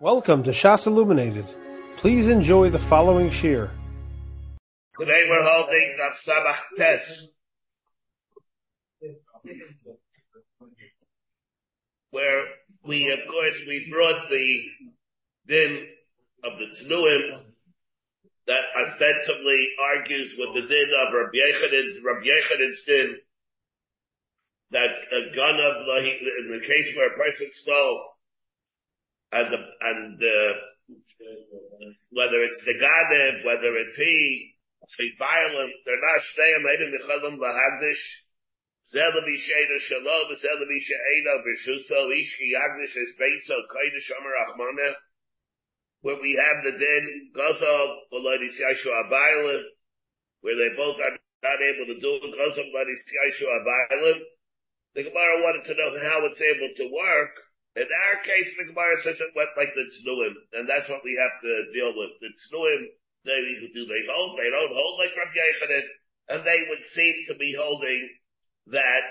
[0.00, 1.44] Welcome to Shas Illuminated.
[1.96, 3.68] Please enjoy the following shir.
[4.96, 7.28] Today we're holding the Sabach test.
[12.12, 12.44] Where
[12.86, 14.62] we, of course, we brought the
[15.48, 15.86] din
[16.44, 17.42] of the Tznuim
[18.46, 23.16] that ostensibly argues with the din of Rabbi Yechidin's, Rabbi Yechidin's din
[24.70, 25.74] that a gun of,
[26.04, 28.04] in the case where a person stole
[29.32, 30.52] and and uh,
[32.10, 34.54] whether it's the Ganev, whether it's he,
[34.96, 38.04] they violent, they're not shteyim, maybe michalim lahagdish,
[38.88, 44.34] zeh levi sheina shalom, zeh levi sheina b'shuso, ish ki yagdish es beiso, koidish omer
[44.48, 44.94] achmaneh,
[46.00, 49.62] where we have the din, gozov, v'loidis yashu abaylim,
[50.40, 54.20] where they both are not able to do it, gozov, v'loidis yashu abaylim,
[54.94, 57.36] the Gemara wanted to know how it's able to work,
[57.78, 61.14] in our case, the Gemara says it went like the Tznuim, and that's what we
[61.14, 62.10] have to deal with.
[62.18, 62.90] The Tznuim,
[63.22, 63.38] they,
[63.70, 64.34] do they hold?
[64.34, 65.86] They don't hold like Rabbi Yechanan,
[66.34, 68.02] and they would seem to be holding
[68.74, 69.04] that,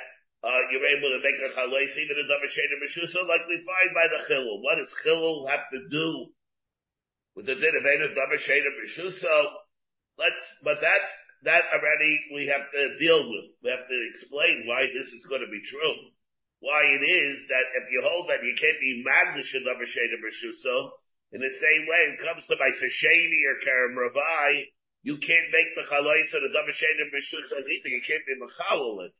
[0.43, 3.89] uh, you're able to make a chalais, even in Davar Sheder Meshusa, like we find
[3.95, 4.59] by the Chilul.
[4.59, 6.27] What does Chilul have to do
[7.39, 9.63] with the din of Eidah Davar Sheder Meshusa?
[10.19, 13.47] Let's, but that's, that already we have to deal with.
[13.63, 16.16] We have to explain why this is going to be true
[16.59, 20.97] why it is that if you hold that you can't be magnish in Lavasheda Rishuso,
[21.31, 24.71] in the same way it comes to my Sasheni or Karam Ravai,
[25.03, 29.13] you can't make the Chalais of the Davasheda Rishuso either, you can't be Machalal it.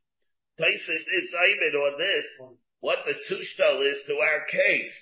[0.59, 2.25] Taisis is Simon on this,
[2.79, 4.93] what the Tushtal is to our case.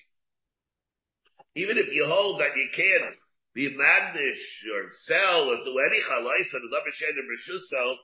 [1.55, 3.15] Even if you hold that you can't
[3.53, 4.43] be magnish
[4.75, 7.95] or sell or do any Chalais of the Davasheda Rishuso,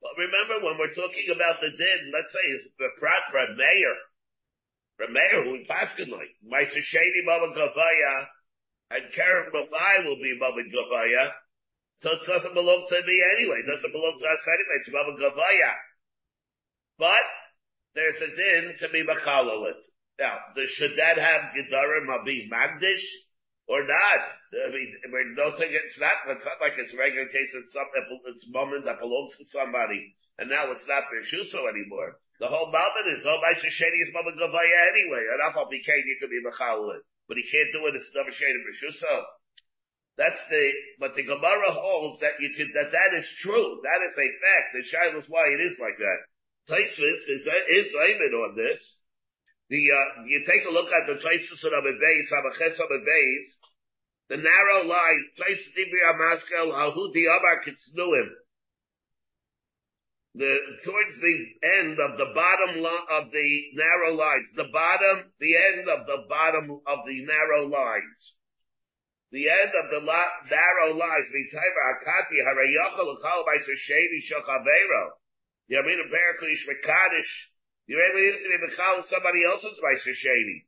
[0.00, 3.96] well, remember when we're talking about the din, let's say it's the for mayor,
[4.96, 8.14] for mayor who in Paskin like, my Shady Baba Gavaya,
[8.90, 11.36] and Karen Mavai will be Baba Gavaya,
[12.00, 15.12] so it doesn't belong to me anyway, it doesn't belong to us anyway, it's Baba
[15.20, 15.72] Gavaya.
[16.98, 17.28] But,
[17.94, 19.80] there's a din to be Machalalit.
[20.18, 20.36] Now,
[20.66, 23.04] should that have Gedarim Abi Magdish?
[23.70, 24.22] Or not.
[24.50, 28.02] I mean, we're noting it's not, it's not like it's a regular case, it's something,
[28.26, 32.18] it's moment that belongs to somebody, and now it's not Bershuso anymore.
[32.42, 36.18] The whole moment is, oh, my Shisheni is Mama Gavaya anyway, and Afal BK, you
[36.18, 37.06] could be Mechalowit.
[37.30, 39.14] But he can't do it, it's never Shady Bershuso.
[40.18, 40.64] That's the,
[40.98, 43.80] but the Gemara holds that you could, that that is true.
[43.86, 44.66] That is a fact.
[44.74, 44.82] The
[45.16, 46.20] is why it is like that.
[46.66, 48.82] Taisus is, is aiming on this.
[49.70, 53.50] The, uh, you take a look at the Taisus of base, Hamaches of the base,
[54.28, 58.30] the narrow line, Taisus Ibri Amaskel, Ahu Diabar Kitsnuim.
[60.34, 65.88] The, towards the end of the bottom of the narrow lines, the bottom, the end
[65.88, 68.34] of the bottom of the narrow lines.
[69.30, 75.14] The end of the la- narrow lines, the Taiva Akati, Harayachal, Chal, Baisa Shady, Shachavero,
[75.70, 77.49] Yamin Beraklish, Mekadish,
[77.90, 80.62] you're able to be Mechal somebody else's Meiser Shady.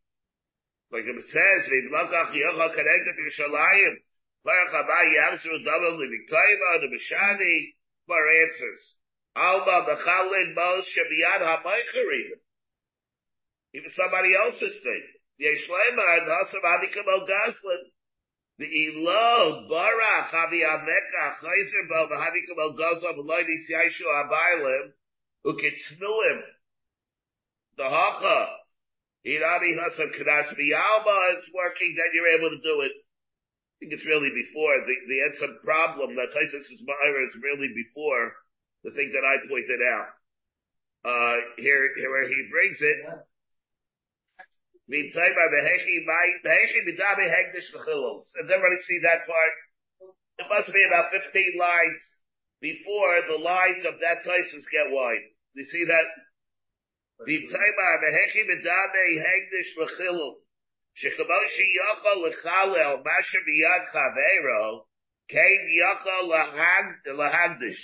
[0.90, 3.94] Like it says, V'imlakach yochal to Yerushalayim,
[4.42, 7.78] Varach Abba Yamshu Dabal L'Mikayma, the Mishani,
[8.08, 8.82] for answers.
[9.36, 12.42] Alma Mechalin Mos Shabiyad HaMeicherim.
[13.74, 15.02] Even somebody else's thing.
[15.40, 17.84] Yeshlema and Hasam Adikim El Gaslin.
[18.58, 24.90] The Ilo Barach Havi Ameka Chayzer Bo V'Hadikim El Gazlam V'Loidis Yishu Abaylim
[25.46, 26.42] Ukitznuim
[27.76, 28.62] the hacha.
[29.22, 32.90] Irami Hasan Kadash Alba is working, then you're able to do it.
[32.90, 34.74] I think it's really before.
[34.82, 38.34] The, the some problem that Taisus' Ma'ira is really before
[38.82, 40.10] the thing that I pointed out.
[41.02, 42.98] Uh, here, here where he brings it.
[48.34, 49.54] Does everybody see that part?
[50.38, 52.02] It must be about 15 lines
[52.60, 55.26] before the lines of that Taisus get wide.
[55.54, 56.04] You see that?
[62.16, 64.86] L'chalel masha b'yad chavero,
[65.28, 66.28] kein yachal
[67.06, 67.82] l'hagdish.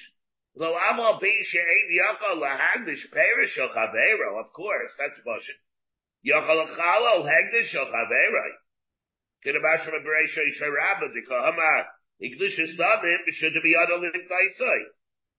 [0.57, 5.55] Lo amal bi she'ein yachal l'hagdish perish shel chavero, of course, that's Moshe.
[6.27, 8.53] Yachal l'chalel hegdish shel chavero.
[9.45, 11.87] Kinamasha v'bereisha yisharabba d'kohama
[12.21, 13.55] igdish islamim should.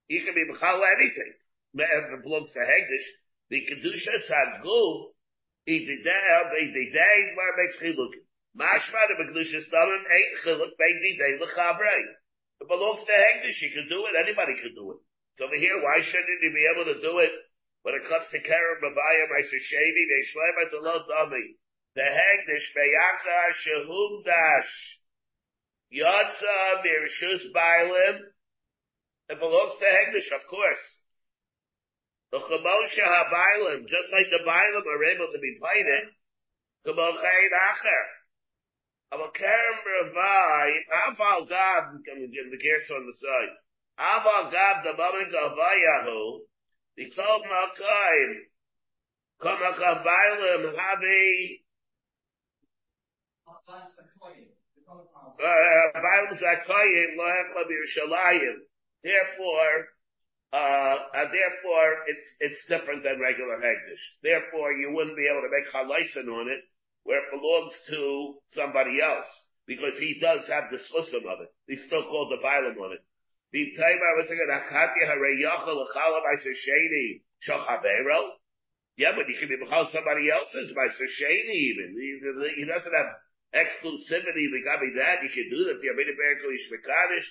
[0.08, 1.34] You can be b'chal anything.
[1.74, 3.08] It belongs to hegdish.
[3.50, 4.22] The Kedusha
[7.36, 8.14] where makes Chiluk.
[8.58, 10.72] Mashma, the Kedusha Stalin, ain't Chiluk.
[12.62, 14.98] It belongs to Hegdish, you can do it, anybody can do it.
[15.38, 17.32] So over here, why shouldn't he be able to do it
[17.84, 21.56] when it comes to Karen Bavaya, Maisa Shady, they shlem at the low dummy.
[21.96, 24.74] the hegdish beyachar shehugdash
[25.96, 28.20] yotza mirshus bailim.
[29.30, 30.99] It belongs to hegdish, of course.
[32.32, 36.14] The chemosha habailim, just like the bailim are able to be plated,
[36.86, 38.06] kemochein acher.
[39.12, 43.56] Aber kerem revai, aval gab, the gears on the side.
[44.00, 46.40] Aval gab the moment of vayahu,
[46.98, 48.46] the klov malkaim,
[49.42, 51.64] komach habailim habi,
[55.42, 56.00] uh,
[58.46, 58.62] and
[59.04, 59.88] therefore
[60.52, 64.02] Uh, it's, it's different than regular Hegdish.
[64.24, 66.62] Therefore, you wouldn't be able to make Chalaisen on it
[67.04, 69.30] where it belongs to somebody else
[69.68, 71.54] because he does have the schusim of it.
[71.68, 73.06] He's still called the Bailam on it.
[78.98, 81.96] Yeah, but he can be behind somebody else's by Shani even.
[81.98, 83.10] he doesn't have
[83.54, 85.24] exclusivity regarding that.
[85.24, 85.82] You can do that.
[85.82, 87.28] The Ishmekadish,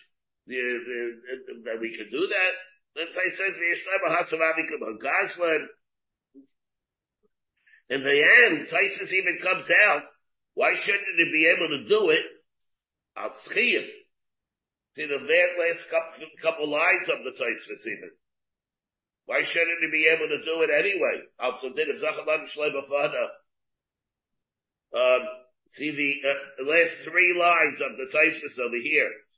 [1.64, 2.52] that we can do that.
[2.94, 3.54] Then Tzai says,
[7.90, 10.02] in the end, Taisus even comes out,
[10.54, 12.24] why shouldn't he be able to do it?
[13.16, 13.86] Al Tzchiyim.
[14.94, 18.10] See the very last couple, couple lines of the Taisus even.
[19.26, 21.22] Why shouldn't he be able to do it anyway?
[21.40, 23.28] Al Tzadid of Zachalan Shleibafada.
[24.94, 25.28] Um,
[25.76, 29.10] See the, uh, the last three lines of the Taisus over here.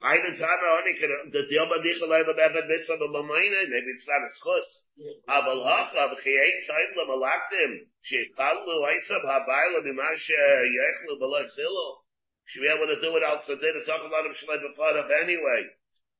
[0.00, 3.92] Eine Tana only can the deal by the Chalai the Bevan Mitzvah the Lamaina, maybe
[3.92, 4.68] it's not a schus.
[5.28, 12.00] Aval Hachav, Chiyei Chaim the Malaktim, Shekhalu Isab Habayla Mimasha Yechlu Balachzilo.
[12.48, 13.60] Should be able to do it outside.
[13.60, 15.68] It's talk about him Shalai Befadav anyway.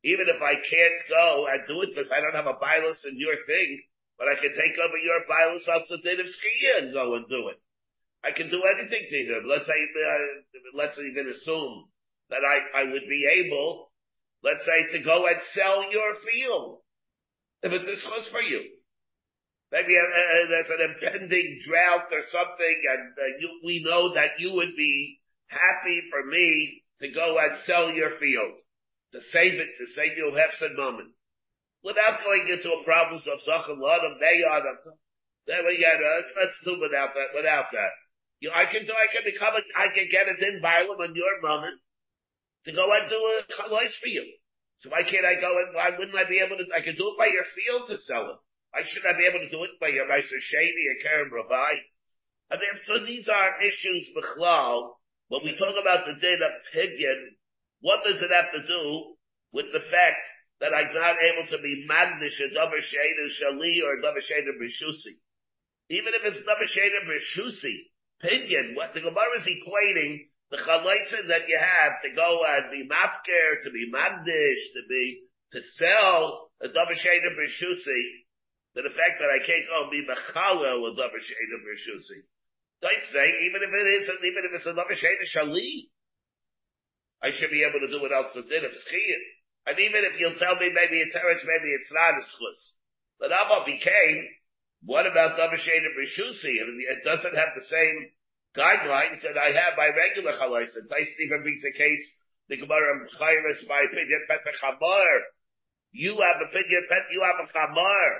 [0.05, 3.17] Even if I can't go and do it because I don't have a bilus in
[3.17, 3.81] your thing,
[4.21, 7.57] but I can take over your bilus outside of Skiya and go and do it.
[8.21, 9.49] I can do anything to him.
[9.49, 11.89] Let's say, uh, let's even assume
[12.31, 13.91] that I, I would be able,
[14.43, 16.79] let's say, to go and sell your field.
[17.63, 18.63] If it's a schus for you.
[19.71, 24.39] Maybe uh, uh, there's an impending drought or something and uh, you, we know that
[24.39, 28.59] you would be happy for me to go and sell your field.
[29.13, 31.11] To save it, to save you hefset moment.
[31.83, 34.95] Without going into a problems of Sachem Ladam, Neyadam.
[35.47, 35.99] Then we get,
[36.39, 37.95] let's do without that, without that.
[38.39, 41.15] You I can do, I can become a, I can get it in bialim on
[41.15, 41.81] your moment
[42.65, 44.27] to go and do a chalais for you.
[44.81, 46.65] So why can't I go and why wouldn't I be able to?
[46.73, 48.39] I can do it by your field to sell it.
[48.73, 51.85] Why should I be able to do it by your Meiser Shady or Karen Ravai?
[52.51, 54.97] And then, so these are issues bechlal.
[55.29, 57.39] When we talk about the of pidyon,
[57.81, 59.15] what does it have to do
[59.53, 60.25] with the fact
[60.59, 65.21] that I'm not able to be magnish a davar shali or davar shayda b'shusi?
[65.91, 67.77] Even if it's davar shayda b'shusi,
[68.25, 72.83] pidyon, what the Gemara is equating the chalaisa that you have to go and be
[72.91, 75.23] mafker, to be magdish, to be,
[75.55, 78.03] to sell a dabashayda b'shusi,
[78.75, 82.27] to the fact that I can't go and be mechala with dabashayda b'shusi.
[82.83, 85.87] I say, even if it is, even if it's a dabashayda shali,
[87.23, 89.23] I should be able to do it else did of schiyah.
[89.67, 92.61] And even if you'll tell me maybe it's teretz, maybe it's not a schus.
[93.21, 94.27] But Abba became,
[94.83, 96.59] what about dabashayda b'shusi?
[96.59, 98.11] It doesn't have the same
[98.57, 100.75] guidelines that I have by regular chalais.
[100.75, 102.05] And see even brings a case,
[102.49, 105.15] the Gemara Chayris by opinion pet chamar.
[105.93, 108.11] You have opinion pet, you have a chamar.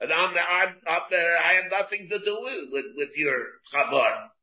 [0.00, 2.34] And I'm, I'm, I'm, uh, I have nothing to do
[2.72, 3.38] with, with, your
[3.72, 4.34] chamar.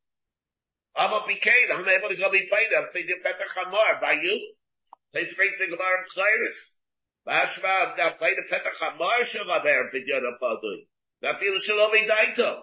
[0.95, 4.53] I'm a PK, I'm able to go be paid, I'm opinion chamar by you.
[5.13, 6.57] Tais brings the Gemara Chayris.
[7.27, 10.87] Bashma, now play the pet chamar shavaber opinion of Padui.
[11.21, 12.61] Now feel shalomi daito.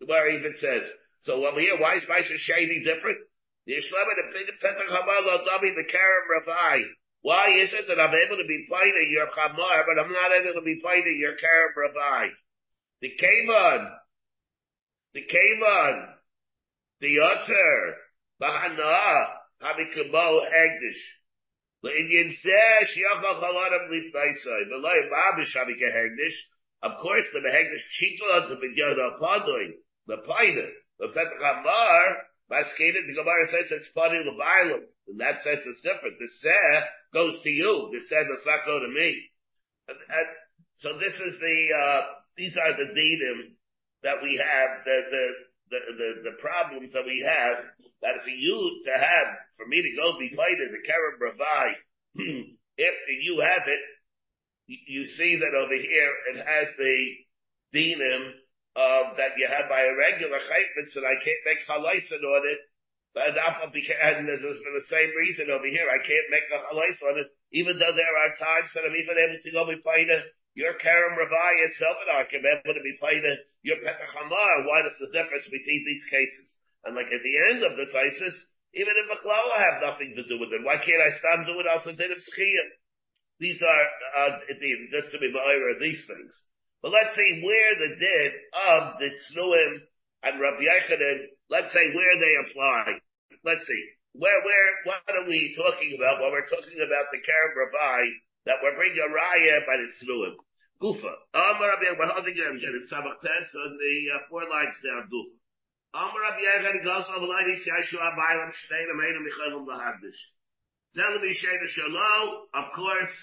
[0.00, 0.84] The Gemara even says,
[1.22, 3.18] so over here, why is Maisha Shady different?
[3.66, 6.82] The Yishlema, the Petach Hamal, Dami, the Karam Rafai.
[7.22, 10.54] Why is it that I'm able to be fighting your Chamar, but I'm not able
[10.58, 12.26] to be fighting your Karam Rafai?
[13.00, 13.88] The Kaman,
[15.14, 16.08] the Kaman,
[17.00, 17.94] the Yosser,
[18.42, 19.26] Bahana,
[19.62, 21.02] Hamikabo Hagdish.
[21.84, 24.70] L'inyan zeh shiachal chaladim litbaisai.
[24.70, 26.38] V'loi babish hegdish.
[26.82, 29.72] Of course, the hegdish chitla to begin a padoin.
[30.08, 30.68] The paida.
[30.98, 32.02] The Petach Amar,
[32.50, 34.84] Maskated, the Gemara says it's funny Levilim.
[35.08, 36.18] In that sense, it's different.
[36.18, 36.80] The Seh
[37.12, 37.90] goes to you.
[37.92, 39.30] The Seh does not go to me.
[39.88, 40.28] And, and
[40.78, 42.00] so this is the, uh,
[42.36, 43.56] these are the dinim
[44.02, 45.24] that we have, the, the,
[45.70, 47.64] the, the, the problems that we have,
[48.02, 51.66] that for you to have, for me to go be fighting the Karen Bravai,
[52.78, 53.80] after you have it,
[54.66, 56.96] you, you see that over here it has the
[57.74, 58.32] dinim
[58.76, 62.60] uh, that you have by a regular chaytmitz and I can't make chalaisen on it.
[63.12, 67.28] But and for the same reason over here, I can't make a chalais on it,
[67.52, 70.24] even though there are times that I'm even able to go be fighting
[70.56, 74.64] your Karam Ravai itself and I can be able to be fighting your Petach Hamar.
[74.64, 76.56] What is the difference between these cases?
[76.88, 78.32] And like at the end of the crisis,
[78.72, 81.92] even if Baklava have nothing to do with it, why can't I stop doing also
[81.92, 82.20] din of
[83.40, 83.86] These are,
[84.16, 86.32] uh, just to be of these things.
[86.82, 89.72] But let's say where the din of the Tznuim
[90.26, 92.98] and Rabbi Yechanan, let's say where they apply.
[93.46, 93.82] Let's see.
[94.18, 96.20] Where, where, what are we talking about?
[96.20, 98.02] Well, we're talking about the Karen Ravai
[98.44, 100.34] that we're bringing a raya by the Tznuim.
[100.82, 101.14] Gufa.
[101.32, 105.06] Amar Rabbi we're holding it again in Sabach Tes on the uh, four lines down,
[105.06, 105.38] Gufa.
[105.94, 110.18] Amar Rabbi Yechanan goes over like this, Yeshua Bailam Shtein Ameinu Michaelim Lahagdish.
[110.98, 113.14] Tell me Sheda Shalom, of course,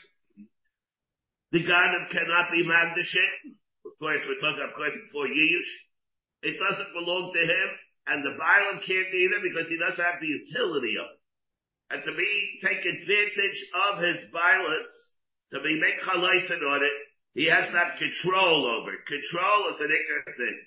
[1.52, 3.58] the Ganim cannot be Magdashit.
[3.86, 5.72] Of course, we're talking, of course, before Yish.
[6.44, 7.70] It doesn't belong to him,
[8.08, 11.20] and the Balaam can't either because he doesn't have the utility of it.
[11.90, 12.30] And to be,
[12.62, 14.92] take advantage of his violence,
[15.54, 16.98] to be make chalaisen on it,
[17.34, 19.06] he has not control over it.
[19.10, 20.60] Control is an ikar thing.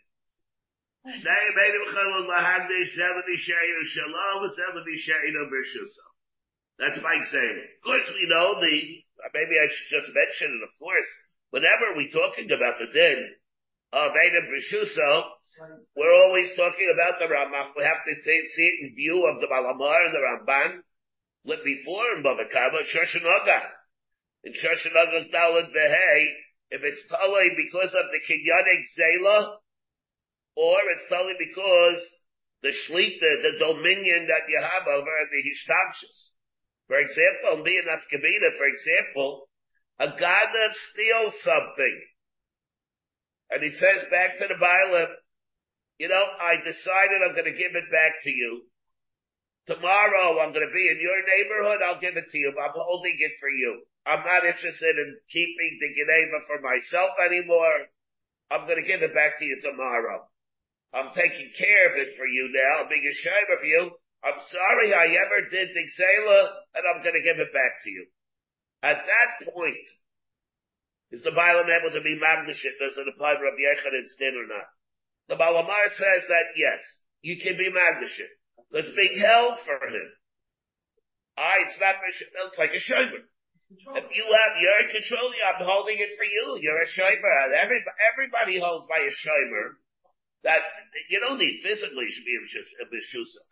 [6.79, 7.59] That's my saying.
[7.76, 8.76] Of course, we know the
[9.23, 11.11] uh, maybe I should just mention it, of course,
[11.55, 13.23] whenever we're talking about the din
[13.95, 15.11] of Adam Rishuso,
[15.95, 17.76] we're always talking about the Ramach.
[17.76, 20.71] We have to see, it in view of the Malamar and the Ramban.
[21.45, 23.69] What before in Bava Kama, Shoshanagach.
[24.45, 26.26] In Shoshanagach Dalit Vehe,
[26.71, 29.57] if it's totally because of the Kinyanik Zela,
[30.57, 32.00] or it's totally because
[32.62, 36.32] the Shlita, the dominion that you have over the Hishtamshus.
[36.89, 39.49] For example, me and Afkamina, for example,
[39.99, 41.97] a guy that steals something.
[43.51, 45.12] And he says back to the Bailam,
[45.99, 48.67] you know, I decided I'm going to give it back to you.
[49.67, 51.79] Tomorrow I'm going to be in your neighborhood.
[51.85, 52.51] I'll give it to you.
[52.59, 53.87] I'm holding it for you.
[54.05, 57.87] I'm not interested in keeping the Geneva for myself anymore.
[58.51, 60.27] I'm going to give it back to you tomorrow.
[60.93, 62.83] I'm taking care of it for you now.
[62.83, 63.83] I'm being a ashamed of you.
[64.23, 66.41] I'm sorry I ever did the Xela,
[66.79, 68.07] and I'm going to give it back to you.
[68.83, 69.87] At that point,
[71.11, 72.79] is the Balaam able to be Magdashit?
[72.79, 74.71] Does it apply to Rabbi Yechon's din or not?
[75.29, 76.79] The Balamar says that yes,
[77.21, 78.33] you can be Magdashit.
[78.73, 80.09] It's being held for him.
[81.37, 83.26] I, it's not, it's like a shomer.
[83.73, 86.61] If you have, you're in control, I'm holding it for you.
[86.61, 87.57] You're a shomer.
[87.57, 89.81] Everybody, everybody holds by a shomer.
[90.45, 90.62] That,
[91.09, 92.35] you don't need physically to be
[92.83, 93.43] a Bishusa.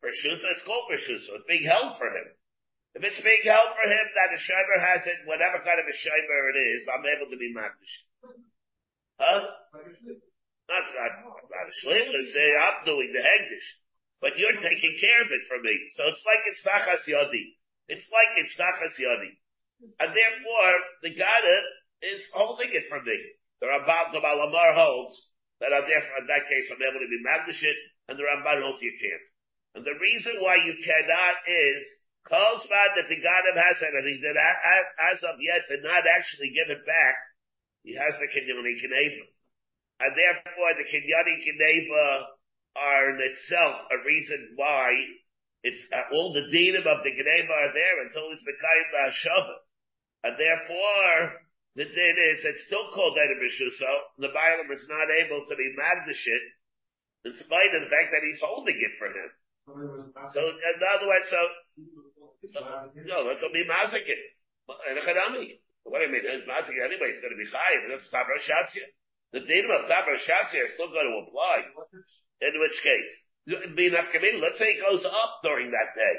[0.00, 1.36] Rishusa, it's called Rishusa.
[1.36, 2.28] It's being held for him.
[2.94, 5.96] If it's being held for him that a shimer has it, whatever kind of a
[5.96, 7.94] shimer it is, I'm able to be magdish.
[9.16, 9.48] Huh?
[10.68, 13.68] Not, not, not a say I'm doing the hegdish.
[14.20, 15.74] But you're taking care of it for me.
[15.98, 17.58] So it's like it's tachas yadi.
[17.88, 19.34] It's like it's tachas yadi.
[19.98, 20.72] And therefore,
[21.02, 21.58] the Gada
[22.06, 23.18] is holding it for me.
[23.60, 25.16] The Ramban, the Malamar holds
[25.58, 28.62] that I'm therefore, in that case, I'm able to be magdish it, and the Ramban
[28.62, 29.26] holds you can't.
[29.74, 31.80] And the reason why you cannot is,
[32.28, 36.54] Kolzman that the God of Hasan, and he did, as of yet, did not actually
[36.54, 37.16] give it back,
[37.82, 39.26] he has the Kinyani Kineva.
[40.00, 42.06] And therefore the Kinyani Kineva
[42.76, 44.92] are in itself a reason why
[45.62, 49.56] it's, uh, all the dinim of the Geneva are there until it's become uh, Shava.
[50.24, 51.42] And therefore,
[51.74, 55.74] the din is, it's still called Edom Rishuso, the Balaam is not able to be
[55.78, 56.44] Magdashit,
[57.24, 59.30] in spite of the fact that he's holding it for him.
[59.66, 61.40] So, in other words, so,
[63.06, 64.20] no, that's only mazakin.
[64.90, 65.62] And a chadami.
[65.86, 68.86] What I mean, is mazakin anyway, it's going to be chayiv, that's tabra shasya.
[69.34, 71.70] The data of tabra shasya is still going to apply.
[72.42, 73.10] In which case,
[73.74, 76.16] being afkamin, let's say it goes up during that day.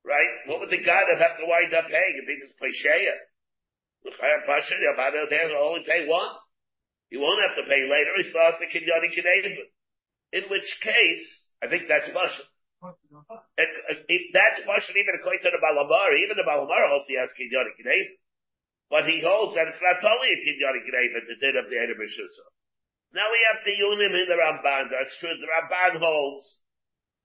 [0.00, 0.32] Right?
[0.48, 3.16] What would the God have to wind up paying if he just shaya?
[4.04, 6.32] The chayav pasha, the abad will only pay one.
[7.12, 9.68] He won't have to pay later, he still has to kinyani kinevim.
[10.32, 12.48] In which case, I think that's Mashal.
[12.82, 16.16] That's Mashal even according to the Balamar.
[16.16, 18.16] Even the Balamar holds he has Kinyani Kineva.
[18.90, 22.00] But he holds that it's not only a Kinyani Kineva to did of the Edom
[23.12, 24.90] Now we have the Yunim in the Ramban.
[24.90, 25.36] That's true.
[25.36, 26.58] The Ramban holds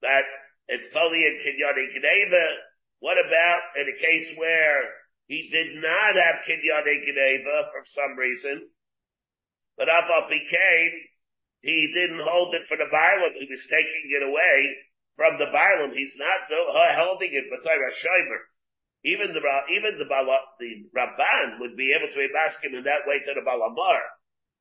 [0.01, 0.25] that
[0.68, 2.46] it's totally in Kinyani Geneva.
[3.00, 4.84] What about in a case where
[5.27, 8.70] he did not have Kinyani Geneva for some reason,
[9.77, 10.92] but Afal became,
[11.65, 14.57] he didn't hold it for the Bailam, he was taking it away
[15.17, 15.98] from the Bailam.
[15.98, 18.41] He's not uh, holding it, like a Shomer.
[19.01, 19.41] Even the,
[19.74, 23.41] even the, the Ramban would be able to mask him in that way to the
[23.41, 24.01] Balamar.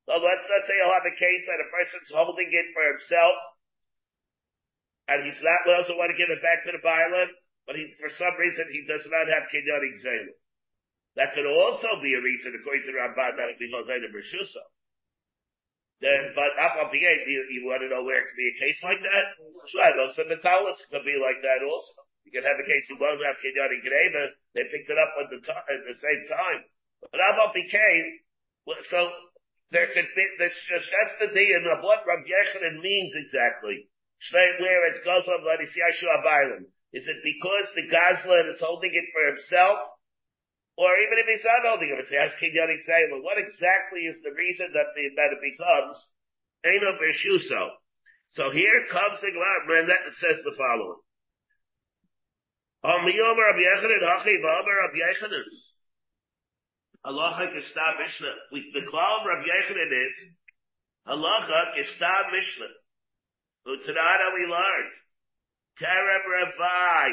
[0.09, 3.37] So let's, let's say you'll have a case that a person's holding it for himself,
[5.05, 7.29] and he's not, we also want to give it back to the Bailam,
[7.69, 10.33] but he, for some reason, he does not have Kinyan Examen.
[11.21, 14.65] That could also be a reason, according to Ramban, that it because I Bershusa.
[16.03, 18.59] Then, but up the gate, you, you want to know where it could be a
[18.59, 19.25] case like that?
[19.71, 22.03] Sure, those Metalis could be like that also.
[22.27, 25.31] You can have a case who won't have Kinyan Greva, they picked it up at
[25.31, 26.67] the, t- at the same time.
[26.99, 28.19] But Abba became,
[28.91, 29.07] so
[29.71, 30.59] there could be, that's,
[31.19, 33.87] the day of what Rabbi Yechanan means exactly.
[34.33, 36.65] Where it's Goslam Ladisiashu Abaylim.
[36.93, 39.79] Is it because the Gazlan is holding it for himself?
[40.77, 44.35] Or even if he's not holding it, it's asking Yanik Sayla, what exactly is the
[44.35, 45.95] reason that, the, that it becomes
[46.67, 47.79] Eino Bershuso?
[48.35, 50.99] So here comes the Gemara, and that says the following.
[57.05, 58.35] Allah Kistab Mishnah.
[58.51, 60.15] The cloud of Rabbi Yechanan is
[61.07, 62.73] Halacha Kistab Mishnah.
[63.67, 64.91] Utanada we learned.
[65.81, 67.11] Ravai.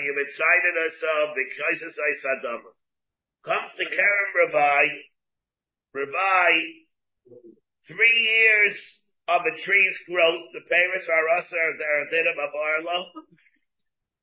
[0.00, 2.72] You excited ourselves because it's Isadama?
[3.44, 4.84] Comes to Kerem Ravai.
[5.92, 6.52] Ravai.
[7.86, 8.76] Three years
[9.28, 10.48] of a tree's growth.
[10.54, 13.06] The Paris are us are there a of Arlo.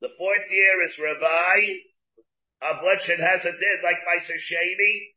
[0.01, 1.85] The fourth year is Ravai.
[2.61, 5.15] Of which it has a did like by Shady.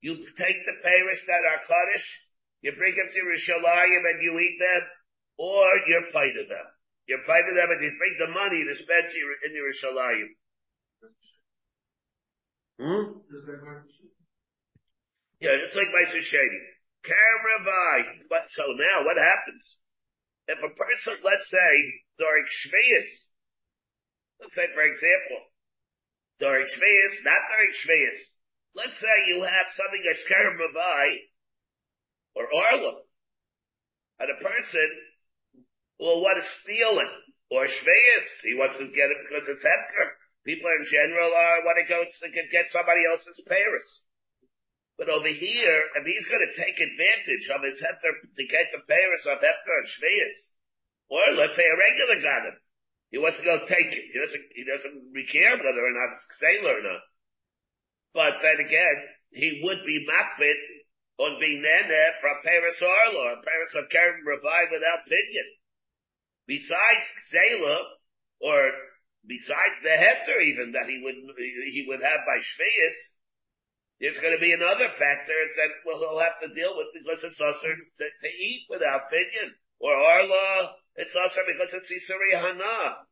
[0.00, 2.08] You take the Paris that are Kaddish.
[2.62, 4.82] You bring them to Rishalayim and you eat them
[5.38, 6.66] or you're paid them.
[7.06, 10.28] You're paid to them you bring the money to spend in Yerushalayim.
[12.80, 13.20] Hmm?
[15.40, 16.60] Yeah, it's like my Shady.
[17.04, 18.28] Kamravai.
[18.28, 19.76] But so now what happens?
[20.48, 21.72] If a person, let's say,
[22.18, 23.10] during Shvius,
[24.40, 25.40] let's say for example,
[26.40, 28.20] during Shvius, not during Shvius,
[28.74, 31.06] let's say you have something that's Kamravai
[32.34, 33.02] or Arla,
[34.20, 34.88] and a person
[36.00, 37.12] well, what is stealing?
[37.52, 38.26] Or shveyas?
[38.40, 40.08] He wants to get it because it's hefker.
[40.48, 43.84] People in general are want to go to get somebody else's Paris.
[44.96, 48.80] But over here, if he's going to take advantage of his hefker to get the
[48.88, 50.36] Paris of hefker and shveyas,
[51.12, 52.56] or let's say a regular him,
[53.12, 54.06] he wants to go take it.
[54.08, 57.04] He doesn't, he doesn't care whether or not it's sailor or not.
[58.16, 58.96] But then again,
[59.36, 60.60] he would be makbid
[61.20, 65.59] on being nene from Paris Arlo, or Paris of Karen revived without pinion
[66.50, 67.78] besides Ksela,
[68.42, 68.58] or
[69.22, 71.14] besides the hefter even that he would,
[71.70, 72.98] he would have by Shvius,
[74.02, 77.38] there's going to be another factor that well, he'll have to deal with because it's
[77.38, 79.54] usher to, to eat without pinion.
[79.78, 83.06] Or Arla, it's usher because it's Isuri Hana.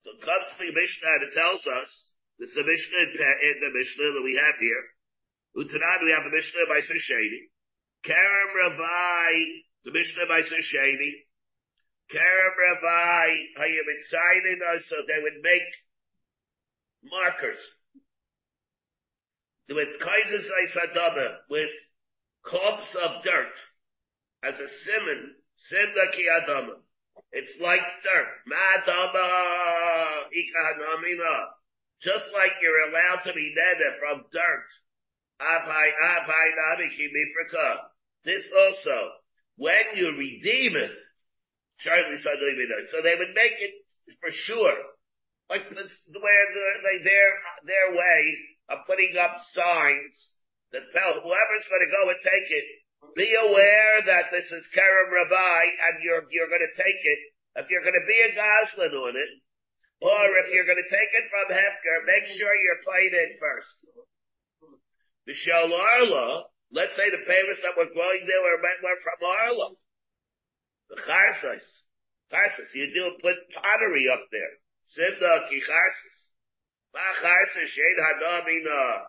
[0.00, 1.90] So comes the Mishnah that tells us,
[2.38, 4.84] this is the Mishnah in the Mishnah that we have here.
[5.60, 7.50] Utanad, we have the Mishnah by Shady.
[8.06, 9.30] Karam Ravai,
[9.84, 11.26] the Mishnah by Shady.
[12.12, 15.62] Kerem Ravai, Hayim us so they would make
[17.04, 17.58] markers
[19.68, 21.70] with Kaisers Isadama, with
[22.42, 23.54] clumps of dirt
[24.42, 25.34] as a simon,
[25.70, 26.74] simna ki adama.
[27.32, 28.28] It's like dirt.
[28.48, 29.28] Madama
[30.32, 31.46] ikahanamina.
[32.02, 34.66] Just like you're allowed to be neder from dirt.
[35.40, 37.76] Avai, avai.
[38.24, 39.10] This also,
[39.56, 40.90] when you redeem it,
[42.90, 43.74] So they would make it
[44.20, 44.76] for sure.
[45.48, 47.30] Like this, where they, their,
[47.66, 48.20] their way
[48.70, 50.14] of putting up signs
[50.70, 52.66] that tell whoever's going to go and take it,
[53.18, 57.20] be aware that this is Kerem Ravai and you're, you're going to take it.
[57.58, 59.32] If you're going to be a Goslin on it,
[60.00, 63.74] or if you're going to take it from Hefker, make sure you're playing it first.
[65.26, 69.74] The Arla, let's say the papers that were going there were, were from Arla.
[70.90, 71.64] The charsas.
[72.32, 72.74] Charsas.
[72.74, 74.54] You do put pottery up there.
[74.90, 76.16] Simda ki charsas.
[76.92, 79.06] Ma charsas shed hadamina.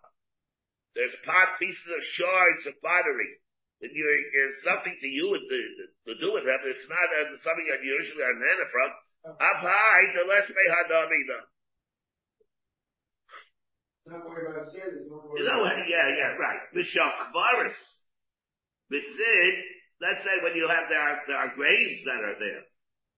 [0.94, 3.42] There's pot pieces of shards of pottery.
[3.82, 5.62] And you're, there's nothing to you with the,
[6.06, 6.62] to do with them.
[6.70, 8.92] It's not uh, something unusual on Nana from.
[9.42, 11.40] Up high, the less may hadamina.
[14.06, 16.62] You know, yeah, yeah, right.
[16.76, 17.78] Mishak Varis.
[18.92, 19.56] Misid,
[20.02, 22.66] let's say when you have there are, there are graves that are there.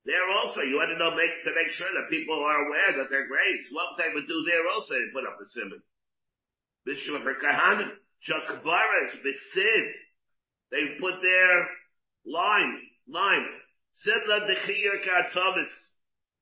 [0.04, 3.08] There also, you want to know make, to make sure that people are aware that
[3.08, 3.72] they're graves.
[3.72, 5.80] What they would do there also, they put up a simon.
[6.84, 7.88] Bishop for Kahanim,
[9.24, 9.86] Bisid.
[10.72, 11.56] They put their
[12.28, 13.48] line, line.
[14.04, 15.72] Sidla Dechir Katzavis.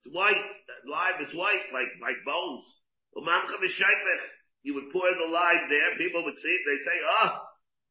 [0.01, 0.41] It's white,
[0.89, 2.65] live is white, like, like bones.
[3.15, 4.25] Umamcha B'Shaifech.
[4.63, 7.29] You would pour the line there, people would see it, they say, oh,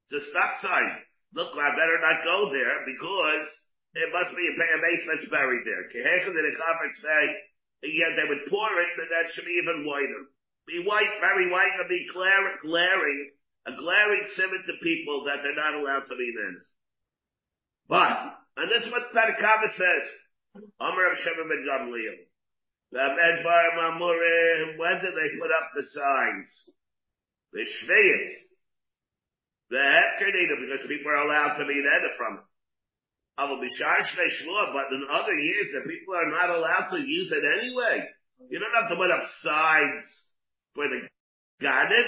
[0.09, 0.99] it's a stop sign.
[1.35, 3.47] Look, I better not go there because
[3.95, 5.87] it must be a base that's buried there.
[5.91, 7.23] Kehechem the Chafetz say,
[7.83, 10.27] yeah, they would pour it, but that should be even whiter.
[10.67, 13.31] Be white, very white, and be glaring, glaring,
[13.67, 16.61] a glaring simon to people that they're not allowed to be in.
[17.89, 20.09] But, and this is what Tarkava says,
[20.79, 22.19] Amr of Shema ben Gamliel.
[22.93, 23.17] When
[25.01, 26.71] did they put up the signs?
[27.53, 28.29] The Shveis.
[29.71, 32.45] The Hefkernita, because people are allowed to be in from it.
[33.41, 38.05] But in other years, the people are not allowed to use it anyway.
[38.49, 40.05] You don't have to put up signs
[40.75, 41.09] for the
[41.61, 42.05] garden.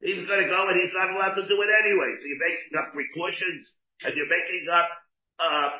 [0.00, 2.10] He's going to go and he's not allowed to do it anyway.
[2.18, 4.88] So you're making up precautions and you're making up,
[5.38, 5.70] uh,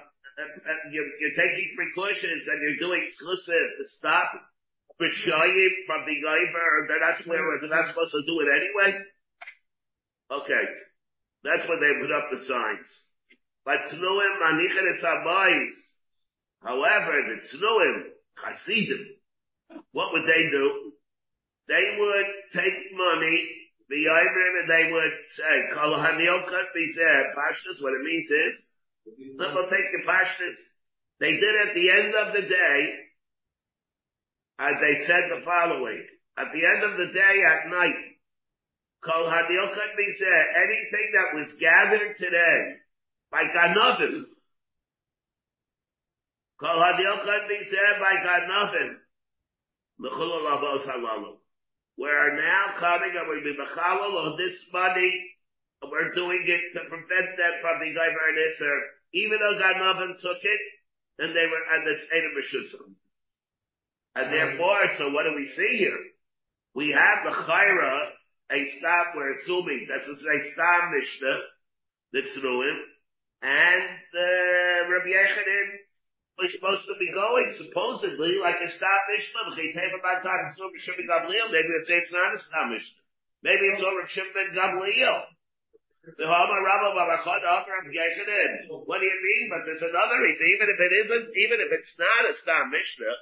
[0.93, 4.31] you're, you're, taking precautions and you're doing exclusive to stop
[5.01, 6.89] B'shayim from the Gaiver.
[6.89, 9.01] They're not, they're not supposed to do it anyway.
[10.31, 10.65] Okay.
[11.43, 12.89] That's when they put up the signs.
[13.65, 15.85] But Tznuim, Manichet es
[16.63, 18.03] However, the Tznuim,
[18.37, 19.07] Hasidim,
[19.93, 20.93] what would they do?
[21.69, 23.49] They would take money,
[23.89, 28.71] the Ibrim, and they would say, Kol Hanil Kat Pashtas, what it means is,
[29.39, 30.57] let me take the Pashtas.
[31.21, 32.95] They did at the end of the day,
[34.59, 36.05] and they said the following,
[36.37, 38.10] at the end of the day at night,
[39.03, 42.77] Kol Hadil could be anything that was gathered today
[43.31, 44.25] by Ganavim,
[46.61, 48.97] Kol Hadil could be said by Ganavim,
[51.97, 55.13] we're now coming and we'll be Mechalal on this money,
[55.81, 58.79] and we're doing it to prevent them from being Gaivar and Isser,
[59.15, 60.61] even though Ganavim took it,
[61.19, 62.95] and they were, and it's Edom Meshusam.
[64.15, 65.99] And therefore, so what do we see here?
[66.75, 68.11] We have the Chaira
[68.51, 71.39] a stop, we're assuming that's a stam mishnah,
[72.13, 72.83] that's ruin,
[73.43, 75.79] and uh, Rabbi Yechanin
[76.39, 79.73] was supposed to be going, supposedly, like a stam mishnah, maybe
[81.79, 83.03] it's, it's not a stam mishnah.
[83.43, 85.25] Maybe it's over Shimon Gamliel.
[86.05, 88.69] The Hama Rabba Barachad Rabbi Yechanin.
[88.85, 89.49] What do you mean?
[89.49, 90.47] But there's another reason.
[90.49, 93.17] Even if it isn't, even if it's not a stam mishnah,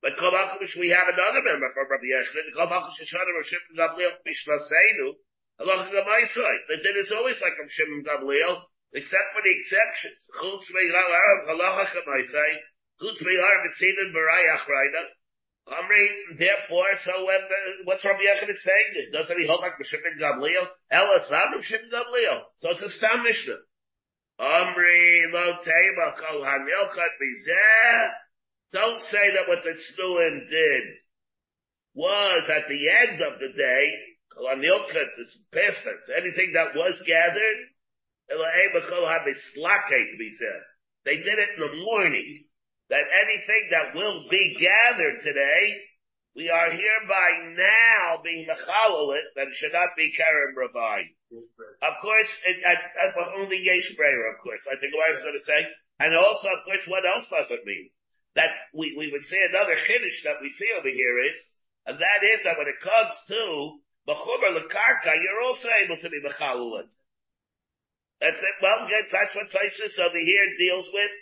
[0.00, 2.56] but Kol we have another member from Rabbi Yechon.
[2.56, 5.12] Kol Malkush Shana Rav Shimon Gamliel Bishmaseinu.
[5.60, 6.56] Along the Maisai.
[6.72, 8.64] The din is always like Rav Shimon Gamliel,
[8.96, 10.20] except for the exceptions.
[10.40, 12.52] Chutz Meirav Halacha Kamaisai.
[12.96, 15.04] Chutz Meirav Mitzidin Barayach Reina.
[15.68, 19.12] Amri, therefore, so when, uh, what's Rabbi Yechon saying?
[19.12, 20.64] Doesn't he hold like Rav Shimon Gamliel?
[20.90, 22.40] Ella, it's not Rav Shimon Gamliel.
[22.56, 23.60] So it's a Stam Mishnah.
[24.40, 28.08] Amri, lo tema, kol hanilchat bizeh.
[28.72, 30.84] Don't say that what the Tznuim did
[31.94, 33.84] was at the end of the day,
[35.18, 37.58] this past anything that was gathered,
[41.04, 42.44] they did it in the morning.
[42.90, 45.78] That anything that will be gathered today,
[46.34, 51.06] we are hereby now being mechalalit that it should not be Karen Ravai.
[51.82, 54.66] Of course, it, at, at, only Yesh of course.
[54.66, 55.66] I think what I was going to say.
[56.00, 57.90] And also, of course, what else does it mean?
[58.36, 61.38] That we, we would say another chiddush that we see over here is,
[61.86, 66.22] and that is that when it comes to Bechuber Lekarka, you're also able to be
[66.22, 66.88] Mechalulin.
[68.20, 68.56] That's it.
[68.60, 71.12] Well, that's what Tysus over here deals with.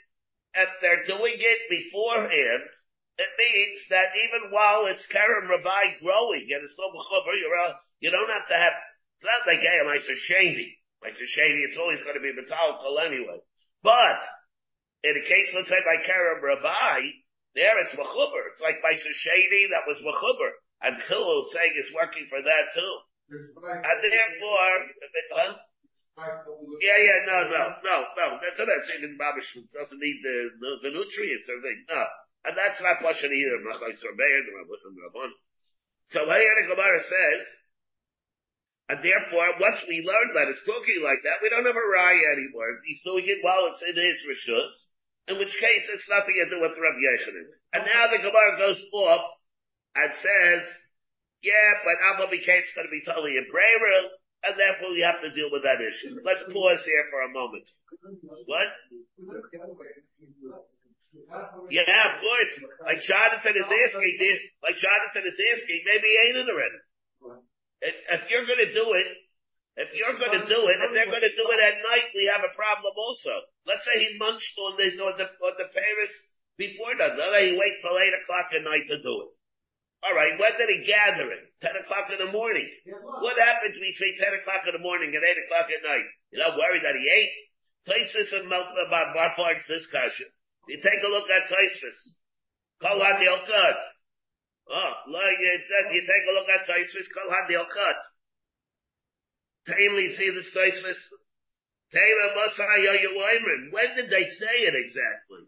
[0.55, 2.65] If they're doing it beforehand,
[3.19, 8.11] it means that even while it's Karen Ravai growing and it's still Bechuber, you're, you
[8.11, 8.75] don't have to have,
[9.17, 10.79] it's not like, hey, am I so shady?
[11.03, 13.39] Like so shady, it's always going to be Metallical anyway.
[13.83, 14.19] But,
[15.05, 16.99] in the case, let's say by Kerem Ravai,
[17.55, 18.43] there it's Mechuber.
[18.53, 20.51] It's like by Shady that was Mechuber.
[20.83, 22.95] And Hillel saying it's working for that too.
[23.31, 24.75] And therefore,
[25.35, 25.55] huh?
[26.19, 28.27] Yeah, yeah, no, no, no, no.
[28.43, 31.87] They're not saying that Babish doesn't need the, the, the nutrients or thing.
[31.87, 32.03] No.
[32.47, 33.59] And that's not Pashon either.
[36.11, 37.43] So the Gemara says,
[38.89, 42.33] and therefore, once we learn that it's looking like that, we don't have a raya
[42.35, 42.81] anymore.
[42.87, 44.88] He's doing it while it's in his rishus
[45.29, 47.47] in which case it's nothing to do with Rabbi Yechanan.
[47.77, 49.29] And now the Gemara goes off
[49.95, 50.65] and says,
[51.45, 53.79] yeah, but Abba became going to be totally in prayer.
[54.43, 56.19] and therefore we have to deal with that issue.
[56.25, 57.67] Let's pause here for a moment.
[58.49, 58.69] What?
[61.71, 62.53] Yeah, of course.
[62.83, 64.17] Like Jonathan is asking,
[64.65, 66.81] like Jonathan is asking, maybe he ain't in already.
[67.83, 69.09] If you're going to do it,
[69.79, 72.27] if you're going to do it, if they're going to do it at night, we
[72.35, 73.31] have a problem also.
[73.63, 76.15] Let's say he munched on the on the on the Paris
[76.59, 77.15] before that.
[77.15, 79.31] Let's say he waits till eight o'clock at night to do it.
[80.03, 81.43] All right, when did he gather it?
[81.63, 82.67] Ten o'clock in the morning.
[83.23, 86.07] What happens between ten o'clock in the morning and eight o'clock at night?
[86.35, 87.35] You're not worried that he ate.
[87.87, 90.27] Places and about uh, bar parts this kasha.
[90.67, 92.19] You take a look at Taisvis.
[92.83, 93.79] Kol Hadil Cut.
[94.69, 97.97] Oh, like it said, you take a look at Taisvis, Kol Hadil Cut.
[99.69, 100.97] Tamely see the Taisvis.
[103.71, 105.45] When did they say it exactly?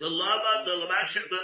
[0.00, 1.36] The lama, the lamashim, the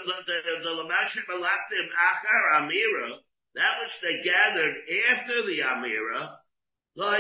[1.95, 3.19] achar amira,
[3.55, 4.77] that which they gathered
[5.15, 6.39] after the amira,
[6.97, 7.15] la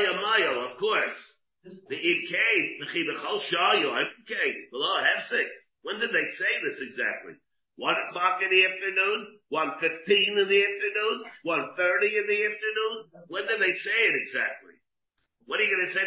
[0.66, 1.14] of course.
[1.64, 5.48] The Ibkei, the Chibachol Shayu, Ibkei, below Hefsik.
[5.82, 7.34] When did they say this exactly?
[7.76, 9.37] One o'clock in the afternoon?
[9.48, 11.24] One fifteen in the afternoon?
[11.42, 12.96] One thirty in the afternoon?
[13.28, 14.76] When did they say it exactly?
[15.48, 16.04] What are you going to say?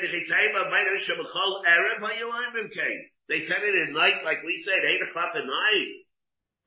[3.28, 6.06] They said it at night, like we said, eight o'clock at night.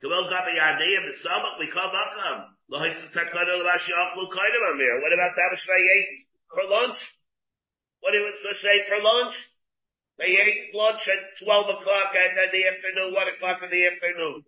[0.03, 0.31] What about
[5.39, 6.99] that which they ate for lunch?
[8.01, 9.39] What want to say for lunch?
[10.19, 14.43] They ate lunch at 12 o'clock then the afternoon, 1 o'clock in the afternoon.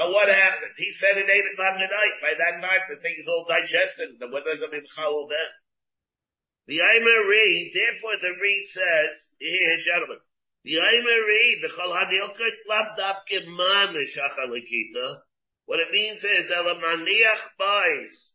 [0.00, 0.72] And what happened?
[0.80, 2.16] He said at 8 o'clock at night.
[2.24, 4.16] By that night, the thing is all digested.
[4.16, 5.50] The going to be the then?
[6.72, 10.24] The Aimer Re, therefore the Re says, here, gentlemen,
[10.64, 15.20] the Aimer Re, the Chal Hadilkot Labdavke Mamish Achalikita,
[15.66, 18.32] what it means is, Elamaniach buys.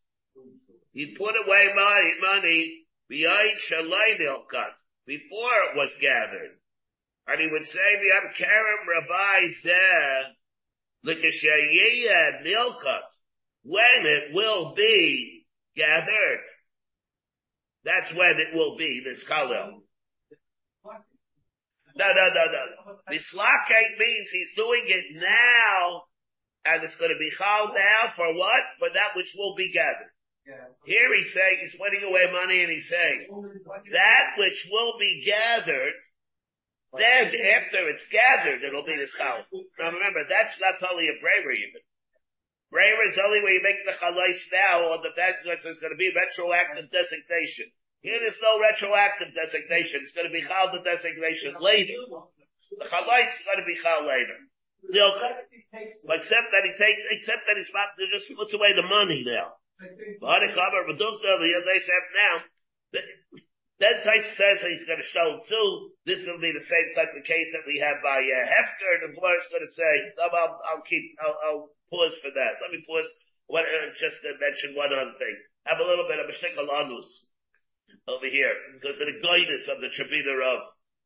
[0.93, 4.45] He put away my money B'yayin shalayim
[5.07, 6.59] before it was gathered.
[7.25, 7.89] And he would say,
[8.37, 10.35] kerem ravai zeh,
[11.05, 13.05] l'kashayiyah nilkat,
[13.63, 16.43] when it will be gathered.
[17.83, 19.83] That's when it will be, this kalil.
[21.95, 22.63] No, no, no, no.
[23.07, 26.03] The slake means he's doing it now,
[26.65, 28.63] and it's going to be chal now for what?
[28.79, 30.11] For that which will be gathered.
[30.85, 35.93] Here he's saying he's putting away money and he's saying that which will be gathered,
[36.97, 39.45] then after it's gathered, it'll be the challah.
[39.79, 41.81] Now remember, that's not only a braver even.
[42.71, 45.93] Braver is only where you make the chalais now or the fact that there's going
[45.93, 47.71] to be retroactive designation.
[48.01, 50.03] Here there's no retroactive designation.
[50.03, 51.97] It's going to be chal the designation later.
[52.77, 54.37] The chalais is going to be chal later.
[54.85, 59.57] Except that he takes, except that he's about to just puts away the money now.
[60.21, 62.35] But they said now,
[63.79, 65.69] then Tais says he's going to show too.
[66.07, 68.93] This will be the same type of case that we have by uh, Hefker.
[69.03, 72.57] The Gemara is going to say, I'll, I'll keep, I'll, I'll, pause for that.
[72.65, 73.05] Let me pause.
[73.45, 75.35] What, uh, just to mention one other thing.
[75.69, 77.05] Have a little bit of a shikalanus
[78.09, 80.61] over here because of the guidance of the Tribunal of.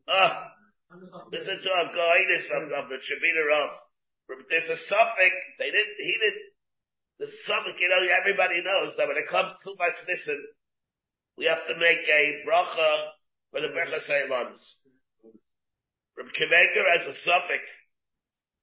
[0.08, 0.56] Ah,
[1.36, 3.72] listen to our guidance of, of the Tribunal of.
[4.48, 5.34] There's a suffix.
[5.60, 6.00] They didn't.
[6.00, 6.50] He didn't
[7.20, 10.40] the suffix, you know, everybody knows that when it comes to Masnissen,
[11.40, 13.16] we have to make a bracha
[13.50, 14.60] for the Bercha Seilans.
[16.14, 17.64] From Kiveker as a suffix,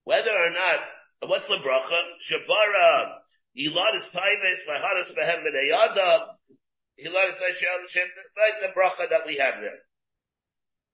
[0.05, 0.85] whether or not,
[1.25, 2.01] what's the bracha?
[2.29, 3.17] Shabara,
[3.57, 6.37] Yiladis Taivis, Mahadas Behem B'neyada,
[7.01, 9.81] Yiladis Hashem, like the bracha that we have there.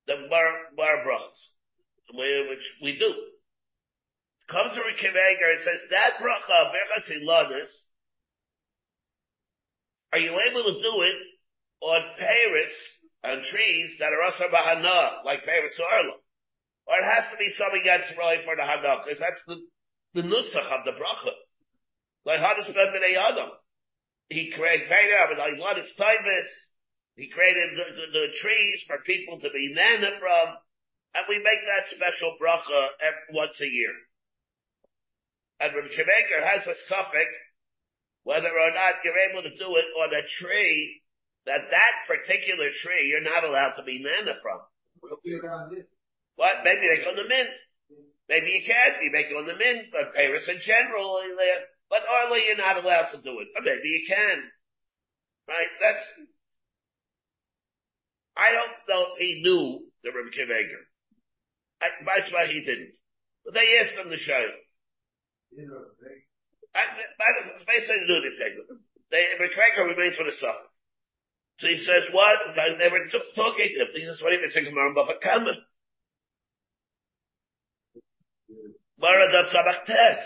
[0.07, 3.12] The bar, bar brachas, which we do
[4.49, 7.68] comes to Rikivager, and says, that bracha, berachas ilanis,
[10.12, 11.32] are you able to do it
[11.83, 12.73] on Paris,
[13.27, 16.16] on trees that are also bahana, like Paris or Arla?
[16.87, 19.59] Or it has to be something that's really for the hana, because that's the,
[20.14, 21.35] the nusach of the bracha.
[22.25, 23.51] Like Hadis ben Adam.
[24.31, 26.51] He created Peter, but like what is Tavis?
[27.18, 30.47] He created the, the, the, trees for people to be nana from,
[31.12, 33.92] and we make that special bracha every, once a year
[35.62, 37.31] and Rabbi Shemaker has a suffix
[38.27, 41.02] whether or not you're able to do it on a tree
[41.46, 44.61] that that particular tree you're not allowed to be manna from.
[46.37, 46.62] What?
[46.64, 47.50] Maybe make on the mint.
[48.28, 49.02] Maybe you can.
[49.02, 51.20] You make it on the mint, but Paris in general,
[51.90, 53.48] but early you're not allowed to do it.
[53.52, 54.38] Or maybe you can.
[55.48, 55.68] Right?
[55.83, 56.07] That's,
[58.38, 60.85] I don't know if he knew the Rabbi Akiva Eiger.
[62.07, 62.94] That's why he didn't.
[63.44, 64.57] But they asked him to show you.
[67.68, 68.33] Basically, do the
[69.11, 70.72] They, McGregor remains for the suffer.
[71.62, 72.38] So he says, what?
[72.57, 73.88] They were talking to him.
[73.94, 75.53] He says, what do you think of Maram Bava Kama?
[78.98, 80.18] Mara da Sabach Tes.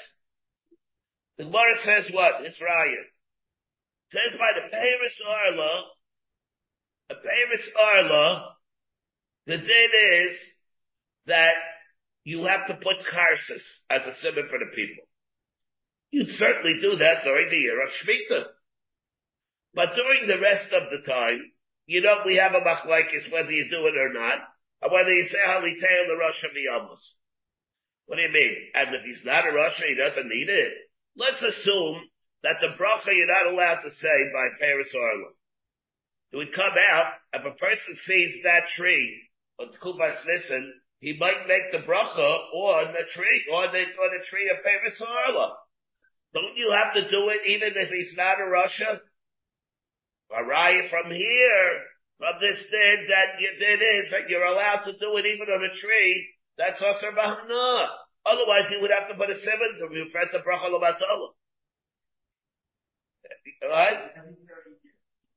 [1.37, 2.41] The Gemara says what?
[2.41, 3.05] It's Raya.
[4.13, 5.85] Says by the Paris Arla,
[7.11, 8.57] the Paris Arla,
[9.47, 9.91] the din
[10.29, 10.37] is
[11.27, 11.53] that
[12.25, 15.05] you have to put karsus as a simon for the people.
[16.11, 18.56] You'd certainly do that during the year of Shemitah.
[19.77, 21.53] But during the rest of the time,
[21.85, 24.41] you know, we have a machlaikis whether you do it or not,
[24.81, 26.97] or whether you say halitei the Rosh Hashanah.
[28.07, 28.57] What do you mean?
[28.73, 30.73] And if he's not a Rosh, he doesn't need it.
[31.15, 32.01] Let's assume
[32.43, 35.31] that the bracha you're not allowed to say by Paris Orla.
[36.33, 39.29] It would come out, if a person sees that tree,
[39.61, 44.25] on Kubas Nissen, he might make the bracha on the tree, on the, on the
[44.25, 45.55] tree of Paris Orla.
[46.33, 49.01] Don't you have to do it even if he's not a Russia?
[50.33, 51.69] Araya from here,
[52.19, 55.65] from this din that you did is that you're allowed to do it even on
[55.65, 57.89] a tree, that's also bahana.
[58.25, 61.29] Otherwise he would have to put a seven to refer to bracha lobatala.
[63.63, 63.99] Right?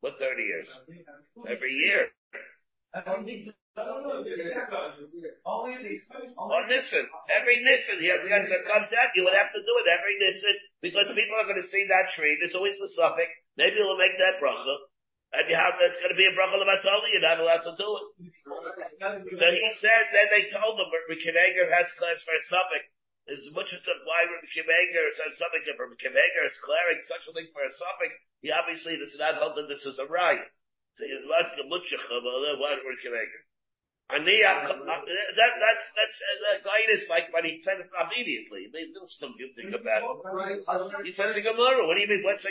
[0.01, 0.67] What 30 years?
[1.47, 2.07] Every year.
[6.35, 7.05] On Nissen.
[7.07, 9.87] Oh, every Nissen, he has, he has a contact, you would have to do it
[9.87, 13.79] every Nissen, because people are going to see that tree, there's always the suffix, maybe
[13.79, 14.75] it'll make that bracha,
[15.39, 17.89] and you have, it's going to be a bracha levatoli, you're not allowed to do
[17.99, 18.05] it.
[19.37, 22.83] So he said, then they told him, Rabbi Akiva Eiger has class for a suffix,
[23.29, 26.99] as much as why Rabbi Akiva Eiger said something, if Rabbi Akiva Eiger is declaring
[27.05, 28.11] such a thing for a suffix,
[28.41, 30.41] he obviously does not hold that this is a right.
[30.97, 32.25] So he's not to mutchach, but
[32.57, 33.43] why Rabbi Akiva Eiger?
[34.09, 38.65] The, uh, that, that's, that's as a guidance, like when he said it immediately.
[38.73, 41.05] They didn't still think about it.
[41.05, 42.49] He says to Gemara, what do you mean, what's a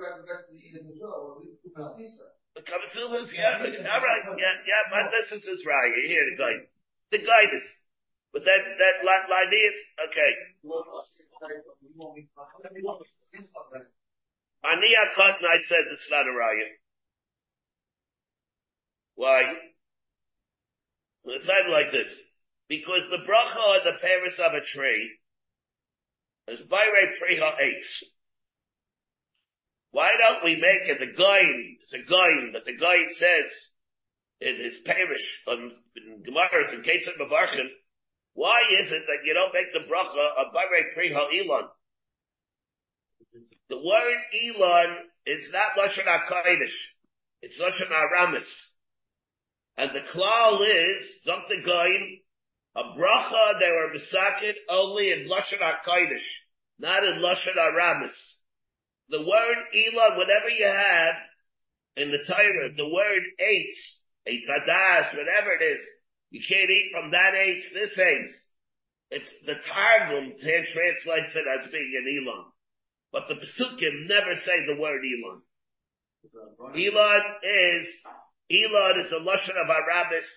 [0.00, 2.16] about the rest of the years as well, or at least
[2.56, 6.64] The Kavasilvas, yeah, right, yeah, yeah, but this is his right, here, the guide.
[7.12, 7.68] The guidance.
[8.32, 9.76] But that, that line is,
[10.08, 10.32] okay.
[14.64, 16.80] Aniya Kotnite says it's not a riot.
[19.16, 19.42] Why?
[21.24, 22.08] It's either like this.
[22.68, 25.10] Because the bracha on the paris of a tree
[26.48, 27.90] is bayre priha eitz.
[29.90, 31.80] Why don't we make it the guide?
[31.82, 33.46] It's a guide, but the guide says
[34.40, 35.72] in his parish on
[36.24, 37.68] Gemara's in case of Mavarchin,
[38.34, 41.68] why is it that you don't make the bracha of bayre priha elon?
[43.70, 46.76] The word elon is not lashon hakodesh;
[47.40, 48.44] it's lashon aramis.
[49.76, 52.20] And the klal is, the Goyim,
[52.76, 56.26] a bracha they were misakin only in Lashon HaKodesh,
[56.78, 58.14] not in Lashon HaRamis.
[59.08, 61.14] The word Elon, whatever you have
[61.96, 65.80] in the Torah, the word eitz, eitz whatever it is,
[66.30, 68.32] you can't eat from that eitz, this eitz.
[69.10, 72.44] It's the Targum translates it as being an Elon.
[73.12, 75.42] But the Pesukim never say the word Elon.
[76.74, 77.86] Elon is
[78.50, 80.28] Elon is a lashon of Arabis.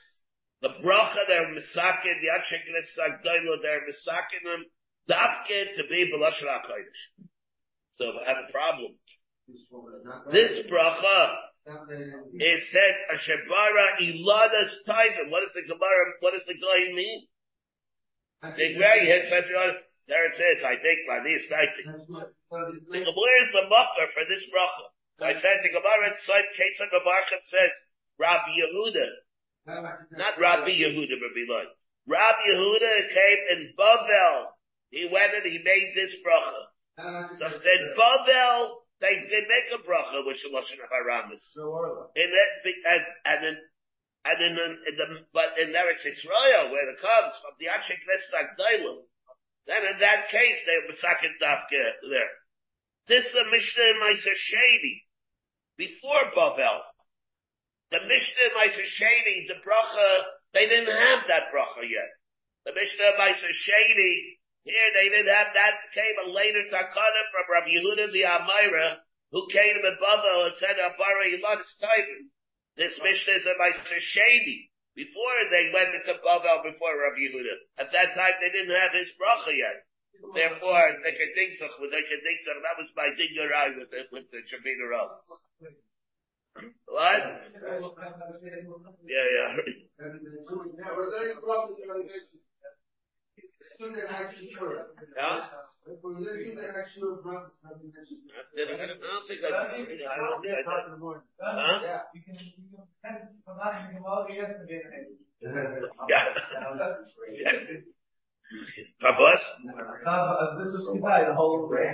[0.62, 4.66] The bracha they're misakin, the Achekines Sagdaila, they're misakin them,
[5.10, 7.02] dafkin to be b'lashon HaKodesh.
[7.94, 8.96] So I have a problem.
[10.32, 11.36] This bracha
[12.34, 15.30] is said, Ashebara Ilana's Taivim.
[15.30, 17.28] What does the Gemara, what does the guy mean?
[18.42, 18.74] The
[19.06, 19.46] here says,
[20.08, 21.86] there it says, I think, by these typing.
[22.50, 24.86] Where's the mucker for this bracha?
[25.22, 27.72] I said the Gemara inside Ketzah Gavarchet says,
[28.20, 29.08] Rabbi Yehuda.
[30.18, 31.66] Not Rabbi Yehuda, Rabbi Loi.
[32.08, 34.36] Rabbi Yehuda came in Bavel.
[34.92, 36.62] He went and he made this bracha.
[37.38, 41.40] So he said, Bavel, they, they make a bracha, which is Lashon HaRamis.
[42.16, 42.52] That,
[42.92, 43.56] and, and in,
[44.26, 48.58] and in, in, the, but in Eretz Israel, where it comes from the Achik Nesak
[48.60, 49.00] Dailam,
[49.68, 52.34] then in that case, they were second dafke there.
[53.08, 55.06] This is a Mishnah in Meiser Shady,
[55.78, 56.82] before Bavel.
[57.92, 60.10] The Mishnah Shady, the bracha,
[60.54, 62.12] they didn't have that bracha yet.
[62.66, 68.12] The Mishnah Shady, here they didn't have that, came a later takana from Rabbi Yehuda
[68.14, 69.02] the Amira,
[69.32, 72.30] who came to Bavel and said, Abara Yilad Steifen.
[72.78, 74.70] This Mishnah is a Shady.
[74.96, 77.56] Before they went into Bavel before Rabbi Yehuda.
[77.80, 79.86] At that time they didn't have his bracha yet.
[80.36, 84.06] Therefore, they could think so, they could think so, that was my dingerai with the,
[84.12, 84.46] with the.
[86.86, 87.22] What?
[89.08, 89.58] Yeah, yeah.
[95.16, 95.24] Yeah?
[95.26, 95.50] I?
[98.56, 100.00] Don't think I did.
[106.10, 106.26] Yeah.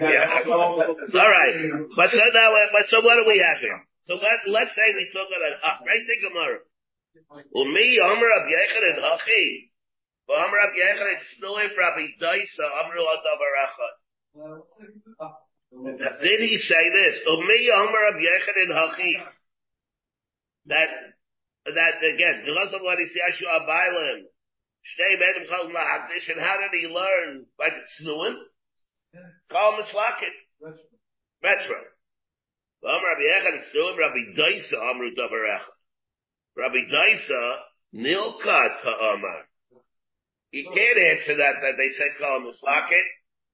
[0.01, 0.41] Yeah.
[1.15, 1.55] All right.
[1.95, 3.81] But so now, uh, but so what do we have here?
[4.05, 6.59] So let, let's say we took it at, uh, right the Gemara.
[7.55, 9.73] Umi, Omer Ab Yechon and Hachi.
[10.29, 13.95] Omer Ab Yechon and Snuim Rabbi Daisa, Amru Adavar Echad.
[16.21, 17.17] Did he say this?
[17.25, 19.13] Umi, Omer Ab Yechon and Hachi.
[20.67, 20.89] That,
[21.65, 24.25] that again, because of what he says, Yashu Abailim.
[24.85, 27.45] Shtei Bedim Chal Mahadish, and how did he learn?
[27.57, 28.35] By the Snuim?
[29.51, 30.35] Call Mislakit.
[31.41, 31.94] Metro.
[36.55, 37.41] Rabbi Daisa
[37.95, 39.49] Nilkat Ka'amar.
[40.51, 43.07] You can't answer that, that they said call Mislakit,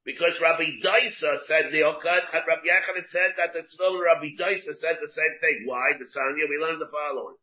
[0.03, 4.97] because Rabbi Daisa said Nilkat, and Rabbi Echad said that the Snuim Rabbi Daisa said
[4.99, 5.63] the same thing.
[5.65, 5.93] Why?
[5.97, 7.37] The Sanya, we learned the following.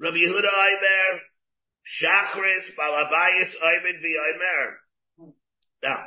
[0.00, 1.20] Rabbi Yehuda Aimer,
[2.02, 5.32] Shachris, Balabayas, Ayman V'Aymer.
[5.82, 5.98] Now,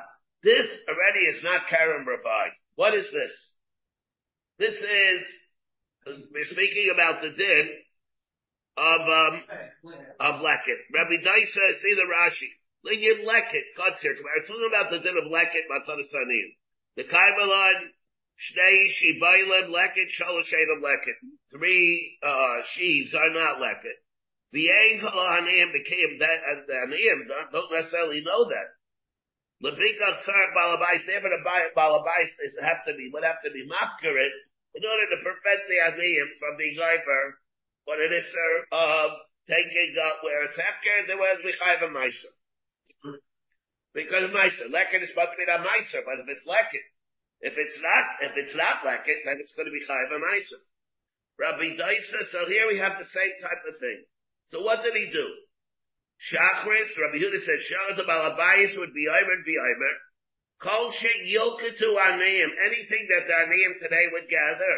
[0.43, 2.49] this already is not Kerem Ravai.
[2.75, 3.52] What is this?
[4.59, 5.21] This is,
[6.05, 7.69] we're speaking about the din
[8.77, 9.41] of, um,
[10.19, 10.79] of Leket.
[10.93, 12.49] Rabbi Daisa, see the Rashi.
[12.85, 13.65] Linyan Leket,
[14.01, 14.15] here.
[14.21, 16.49] We're talking about the din of Leket, Matan Sanim.
[16.97, 17.89] The Kaimalan,
[18.37, 21.17] Shnei Shibailim Leket, Shaloshedim Leket.
[21.51, 23.97] Three, uh, sheaves are not Leket.
[24.51, 28.67] The Ein Kalahanim became that, and the Aniyim don't, don't necessarily know that.
[29.63, 33.63] Lebrika Tsar Balabais, never to buy Balabais, they have to be, would have to be
[33.63, 34.35] mafkarit
[34.75, 37.39] in order to prevent the Aniyim from being over
[37.87, 39.11] what it is, sir, of
[39.47, 42.33] taking up where it's hefker, there was Michaiv a Meiser.
[43.93, 46.87] Because Meiser, Leket is supposed to be a Meiser, but if it's Leket,
[47.39, 50.59] if it's not, if it's not Leket, then it's going to be Chaiv a Meiser.
[51.39, 54.03] Rabbi Daisa, so here we have the same type of thing.
[54.47, 55.27] So what did he do?
[56.23, 59.95] Shachris, Rabbi Yehuda said, Shachris the Balabayas would be Aymer and be Aymer.
[60.61, 64.75] Kol Shek Yilkatu Aniyim, anything that the Aniyim today would gather.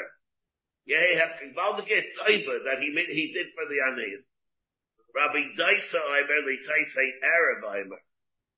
[0.87, 4.25] Yeah, have Kivaldiket Taiva that he he did for the Aniyim.
[5.13, 8.01] Rabbi Daisa Aymer, Litaisei Arab Aymer.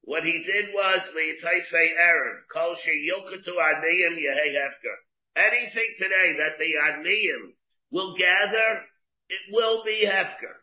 [0.04, 2.44] What he did was Litaisei Arab.
[2.54, 4.96] Kol Shek Yilkatu Aniyim Yehei Hefker.
[5.36, 7.52] Anything today that the Aniyim
[7.92, 8.86] will gather,
[9.28, 10.56] it will be Hefker.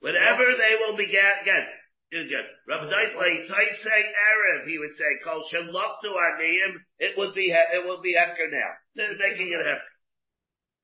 [0.00, 1.66] Whatever they will be get, get,
[2.12, 2.44] get.
[2.68, 8.14] Rabbi Daitley, Taisei he would say, Kol Shaloktu Aniyim, it would be, it will be
[8.14, 8.70] Hefker now.
[8.94, 9.96] They're making it Hefker.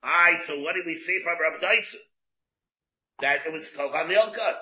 [0.03, 1.99] Aye, so what did we see from Rabbi Dyson?
[3.21, 4.57] That it was Kol HaNilkat.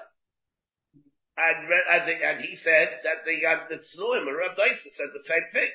[1.38, 1.58] And,
[1.90, 5.48] and, and he said that the, uh, the Tznuim, and Rabbi Dyson said the same
[5.54, 5.70] thing.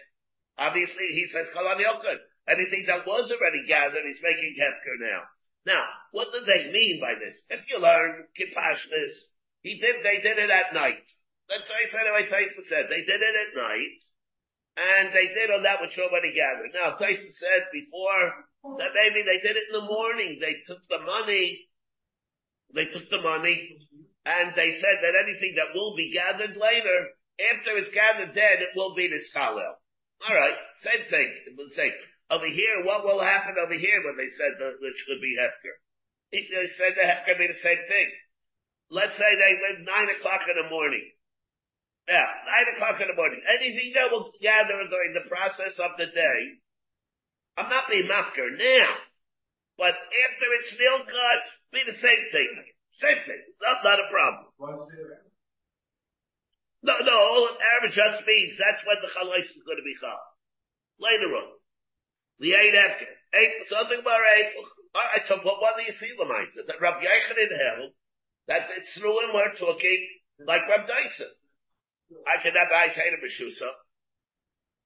[0.59, 2.19] Obviously, he says Kol HaNilkat.
[2.49, 5.23] Anything that was already gathered, he's making Hefker now.
[5.67, 7.43] Now, what do they mean by this?
[7.51, 9.15] If you learn Kipashnis,
[9.63, 11.03] he did, they did it at night.
[11.51, 12.87] That's what I said, what Tyson said.
[12.89, 13.95] They did it at night,
[14.79, 16.71] and they did on that which already gathered.
[16.71, 18.47] Now, Tyson said before
[18.79, 20.39] that maybe they did it in the morning.
[20.41, 21.67] They took the money,
[22.75, 23.79] they took the money,
[24.25, 26.99] and they said that anything that will be gathered later,
[27.53, 29.35] after it's gathered then, it will be this.
[29.35, 31.31] Alright, same thing.
[31.75, 31.93] Say,
[32.31, 35.77] over here, what will happen over here when they said that it should be Hefker?
[36.33, 38.09] They said the Hefker be the same thing.
[38.91, 41.07] Let's say they went nine o'clock in the morning.
[42.07, 43.43] Yeah, nine o'clock in the morning.
[43.47, 46.41] Anything that will gather during the process of the day,
[47.59, 48.91] I'm not being Mafker now,
[49.79, 52.51] but after it's milk cut, be the same thing.
[53.03, 53.43] Same thing.
[53.63, 54.47] Not, not a problem.
[56.83, 60.23] No, no, all average just means that's when the chalais is going to be chal.
[61.03, 61.59] Later on.
[62.39, 63.07] The eight after.
[63.35, 64.53] Eight, something about eight.
[64.95, 66.65] Alright, so what, what do you see, Lamaisa?
[66.67, 67.93] That Rabbi Yechon held
[68.49, 70.01] that it's through him we're talking
[70.47, 71.33] like Rabbi Dyson.
[72.25, 73.71] I cannot buy Tatum Meshusa.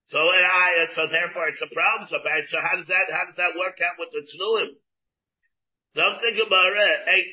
[0.08, 2.08] So I, so therefore it's a problem.
[2.10, 4.74] So, so how does that, how does that work out with the Tznuim?
[5.94, 6.74] Something about.
[7.14, 7.30] Eight,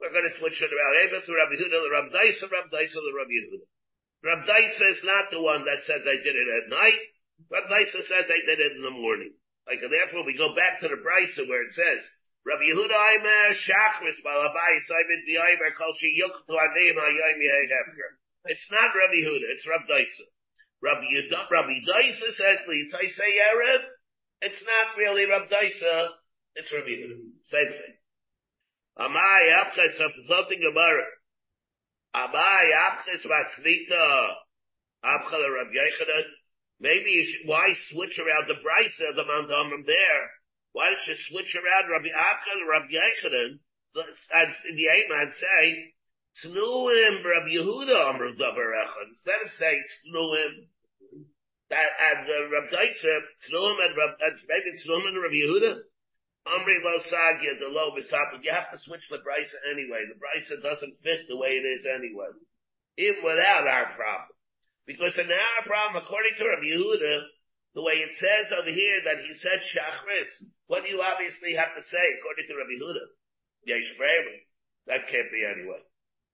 [0.00, 0.92] we're going to switch it around.
[1.00, 3.66] Eight to Rabbi Yehuda, Rabbi Dyson, Rabbi Dyson, Rabbi Yehuda.
[4.24, 7.00] Rabbi Dyson is not the one that said they did it at night.
[7.50, 9.34] Rabbi Dyson says they did it in the morning.
[9.66, 12.00] Like, therefore we go back to the Brisa where it says,
[12.46, 18.10] Rabbi Yehuda Aimer, Shachris, Balabai, Simon the Aimer, Kol Shi Yuktu Adim Hayim Hefker.
[18.46, 20.30] It's not Rabbi Yehuda, it's Rabbi Dyson.
[20.82, 23.82] Rabbi Yehuda, Rabbi Dyson says, Li Taisei Erev,
[24.42, 26.14] it's not really Rabbi Dyson,
[26.54, 27.18] it's Rabbi Yehuda.
[27.50, 27.96] Same thing.
[28.98, 31.04] Amai of something Gemara.
[32.14, 34.32] Amai Apches Vatzvita.
[35.04, 36.24] Abchal Rabbi Yechanan.
[36.80, 40.22] Maybe you should, why switch around the Brisa, the Mount Amram there?
[40.72, 43.58] Why don't you switch around Rabbi Abchal and Rabbi Yechanan?
[43.96, 45.94] And the Eiman say,
[46.44, 48.76] Tznuim Rabbi Yehuda Amr Davar
[49.08, 50.68] Instead of saying Tznuim,
[51.70, 55.80] that, and uh, Rabbi Deitzer, Tznuim and Rabbi, maybe Tznuim and Rabbi Yehuda,
[56.46, 58.44] Amri lo sagya, the low besapik.
[58.44, 60.06] You have to switch the brisa anyway.
[60.06, 62.30] The brisa doesn't fit the way it is anyway.
[62.98, 64.35] Even without our problem.
[64.86, 67.14] Because in our problem, according to Rabbi Yehuda,
[67.74, 71.74] the way it says over here that he said shachris, what do you obviously have
[71.74, 73.04] to say according to Rabbi Yehuda?
[73.66, 74.38] Yesh Bremer.
[74.86, 75.82] That can't be anyway.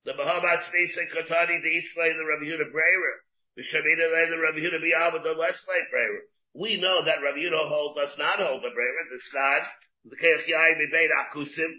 [0.04, 3.14] The Muhammad Stisa Katani, the Islay, the Rabbi Yehuda Bremer.
[3.56, 6.22] The Shamina, lay the Rabbi Yehuda Biyama, the Leslie Bremer.
[6.52, 9.64] We know that Rabbi Yehuda hold, does not hold the Bremer, the Stad,
[10.04, 11.72] the Keich Yai Mibeit Akusim.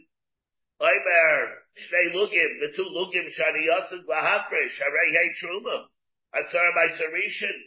[0.81, 1.39] Oimer,
[1.77, 5.92] Shnei Lugim, the two Lugim, Shani Yosef, Lahafre, Sharei Hei Truma,
[6.33, 7.59] Asar by Sarishan,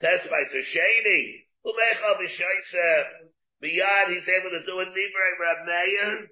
[0.00, 2.88] Test by Sashani, Umechal B'Shaisa,
[3.60, 6.28] Beyond, he's able to do a Nibra Rab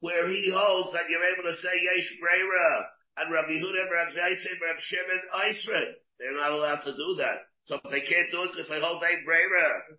[0.00, 2.86] where he holds that you're able to say Yesh Breira,
[3.18, 5.94] and Rabbi Yehuda, Rabbi Zaysin, Rabbi Shimon, Eisred.
[6.18, 7.44] They're not allowed to do that.
[7.64, 9.98] So they can't do it because they hold Ein Breira,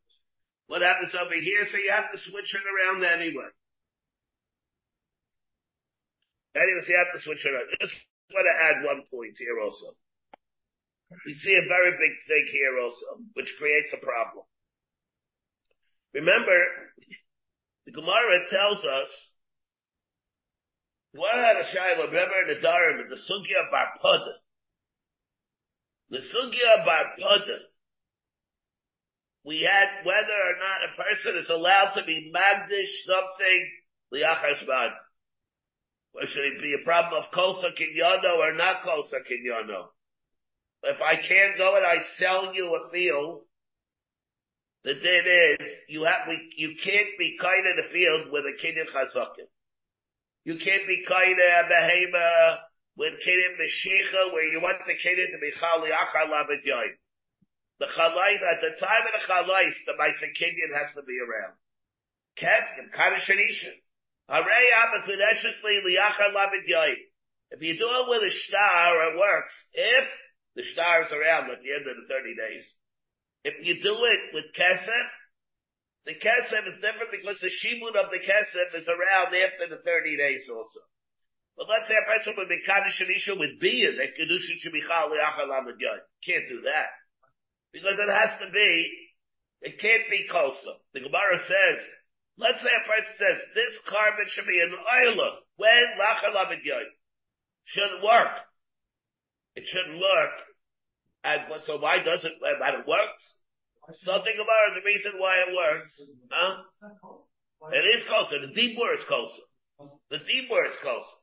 [0.71, 1.67] what happens over here?
[1.67, 3.51] So you have to switch it around anyway.
[6.55, 7.67] Anyways, you have to switch it around.
[7.81, 7.99] Just
[8.31, 9.99] want to add one point here also.
[11.25, 14.45] We see a very big thing here also, which creates a problem.
[16.13, 16.57] Remember,
[17.85, 19.09] the Gemara tells us,
[21.13, 24.33] what had a Shiloh, remember in the Dharam, the Sugya Bar Pada.
[26.09, 27.57] The Sugya Bar Pada,
[29.43, 33.71] we had whether or not a person is allowed to be magdish something
[34.13, 34.91] liachas man.
[36.13, 39.87] Or should it be a problem of kosa kinyano or not kosa kinyano?
[40.83, 43.41] If I can't go and I sell you a field,
[44.83, 45.23] the thing
[45.59, 49.45] is, you have, we, you can't be kind of the field with a kinyan chazakim.
[50.43, 52.57] You can't be kind of a behema
[52.97, 56.47] with kinyan meshicha where you want the kinyan to be chali achalav
[57.81, 61.57] the chalais, at the time of the chalais, the Maisa Kinyan has to be around.
[62.37, 63.73] Keskim, Kadishanishan.
[64.29, 65.81] Harei Abakudeshesli
[66.69, 66.95] Yoim.
[67.49, 69.55] If you do it with a star, it works.
[69.73, 70.07] If
[70.55, 72.65] the star is around at the end of the 30 days.
[73.43, 75.07] If you do it with Kesef,
[76.05, 80.17] the Kesef is different because the Shimun of the Kesef is around after the 30
[80.17, 80.81] days also.
[81.57, 83.01] But let's say a person would be Kaddish
[83.37, 85.77] with Biyah, that Kedushin should be Chal Lamed
[86.25, 86.89] Can't do that.
[87.71, 88.69] Because it has to be,
[89.61, 90.81] it can't be kosa.
[90.93, 91.79] The Gemara says,
[92.37, 95.31] let's say a person says, this carbon should be an oiler.
[95.57, 96.65] When lachalavid
[97.65, 98.50] Shouldn't work.
[99.55, 100.31] It shouldn't work.
[101.23, 103.35] And so why does it, when it works?
[104.01, 106.01] So think about the reason why it works.
[106.31, 106.63] Huh?
[107.73, 108.39] It is closer.
[108.39, 109.43] The deep word is closer.
[110.09, 111.17] The deep word is closer.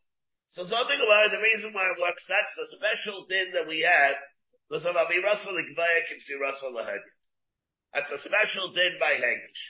[0.51, 4.17] So something about the reason why it works, that's the special din that we have
[4.69, 4.85] that's
[8.13, 9.65] a special din by Hengish.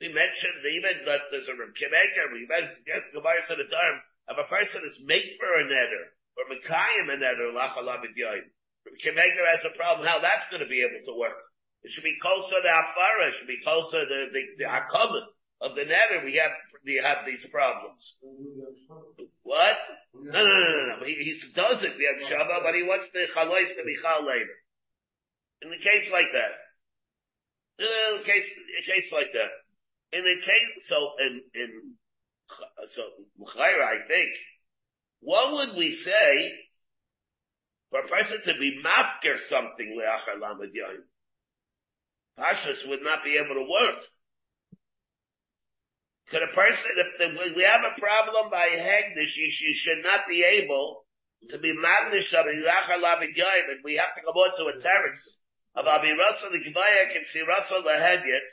[0.00, 4.84] We mentioned even that there's a Kimeger, we mentioned, yes, Gemara term, if a person
[4.86, 8.46] is made for a netter, or Mekayim a netter, Lachalabid Yoim.
[9.04, 11.36] Kimeger has a problem how that's going to be able to work.
[11.82, 15.26] It should be closer to Afara, it should be closer to the, the Akaman
[15.60, 17.98] of the netter, we have, we have these problems.
[19.42, 19.76] What?
[20.14, 21.04] No, no, no, no, no.
[21.04, 24.54] He, he does it, have Shava, but he wants the Chalais to be Chal later.
[25.62, 26.54] In the case like that.
[27.78, 29.50] In a case, a case like that.
[30.12, 31.70] In a case, so, in, in,
[32.94, 33.02] so,
[33.58, 34.30] I think,
[35.20, 36.52] what would we say
[37.90, 41.04] for a person to be mafker something, Leachar Lamed Yayim?
[42.38, 44.02] Pashas would not be able to work.
[46.30, 50.28] Could a person, if the, we have a problem by Hegdish, you, you should not
[50.28, 51.08] be able
[51.50, 55.38] to be magnish of and we have to go on to a terrace
[55.74, 58.44] of Abi Russell the Gvaya can see Russell the Hedyet.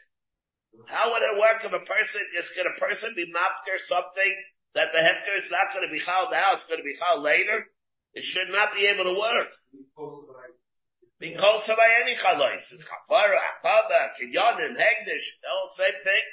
[0.87, 4.33] How would it work if a person is could a person be mafker something
[4.75, 7.23] that the hefker is not going to be chal now, it's going to be chal
[7.23, 7.63] later?
[8.13, 9.51] It should not be able to work.
[11.19, 12.59] Because of any chalais.
[12.71, 16.25] It's kafara, akaba, kinyanin, hegdish, all the same thing.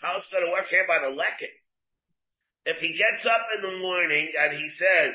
[0.00, 1.54] How it's going to work here by the lekking?
[2.64, 5.14] If he gets up in the morning and he says,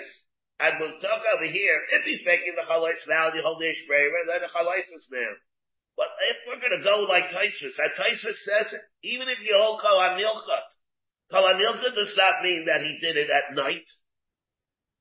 [0.59, 4.41] and we'll talk over here, if he's making the chalais now, the whole dish then
[4.41, 5.33] the chalais is now.
[5.97, 9.57] But if we're going to go like Taisus, and Taisus says it, even if you
[9.57, 10.69] hold Kol HaNilchot,
[11.33, 13.89] Kol does not mean that he did it at night.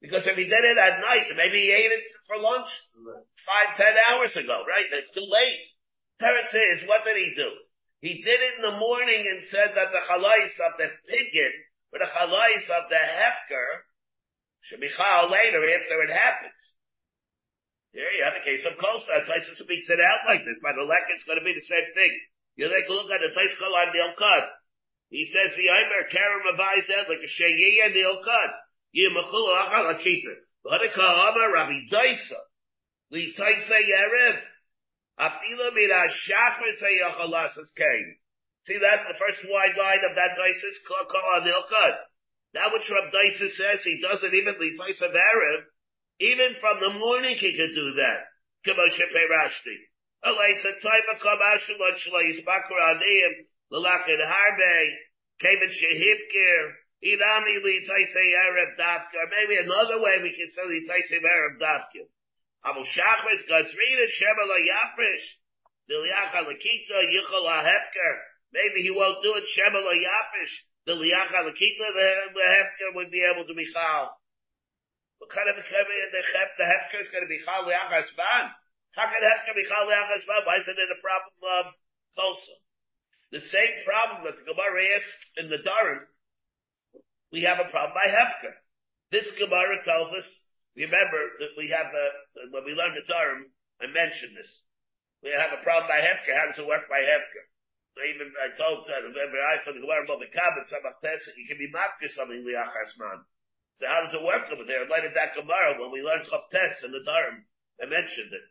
[0.01, 2.69] Because if he did it at night, maybe he ate it for lunch
[3.45, 4.89] five, ten hours ago, right?
[4.91, 5.61] That's too late.
[6.21, 7.51] Teretz is, what did he do?
[8.01, 11.55] He did it in the morning and said that the chalais of the pidyon,
[11.93, 13.85] or the chalais of the hefker,
[14.63, 16.61] should be chal later after it happens.
[17.97, 19.25] Here you have a case of kosa.
[19.25, 20.61] Places speaks it out like this.
[20.61, 22.13] By the lek, it's going to be the same thing.
[22.61, 24.45] You take a look at the place called on the Elkad.
[25.09, 26.77] He says the Aimer Karen Mavai
[27.09, 28.51] like a Sheyi and the Elkad.
[28.93, 30.35] Yimachul Achal Akita.
[30.69, 32.41] Vadika Amar Rabbi Daisa.
[33.17, 34.45] Li Taisa Yerev.
[35.17, 38.21] Afila Mira Shachar Sayachalasas Kain.
[38.69, 39.09] See that?
[39.09, 41.95] The first wide line of that is called on the Elkad.
[42.53, 45.65] That which Rabbi Daisa says, he doesn't even Li Taisa Erev.
[46.19, 48.25] Even from the morning he could do that.
[48.65, 48.81] Maybe
[59.57, 62.09] another way we can say Li Arab Dafka.
[62.65, 65.39] Abu Shachris Gazrin and Shema La Yaprish,
[65.89, 68.15] Diliacha Lakita, Yichel Hefker,
[68.53, 73.45] maybe he won't do it Shema La Yaprish, Diliacha Lakita, the Hefker would be able
[73.47, 74.19] to be Chal.
[75.19, 78.53] What kind of a the Hefker is going to be Chal Liachas Ban?
[78.93, 81.67] How can Hefker be Chal Leachas Why isn't it a problem of
[82.17, 82.57] Tulsa?
[83.33, 86.07] The same problem that the Gemara asked in the Dharam,
[87.33, 88.55] we have a problem by Hefker.
[89.11, 90.29] This Gemara tells us,
[90.77, 92.07] remember that we have a,
[92.55, 93.51] when we learned the Dharam,
[93.83, 94.63] I mentioned this.
[95.25, 96.33] We have a problem by Hefker.
[96.37, 97.45] How does it work by Hefker?
[97.97, 100.69] I even, I told, uh, remember, I for the Gemara about the Kabbat,
[101.37, 103.25] you can be mafka something Leachas Man.
[103.77, 104.89] So how does it work over there?
[104.89, 107.45] Later that Gemara, when we learned Chavtes in the Dharam,
[107.81, 108.47] I mentioned it.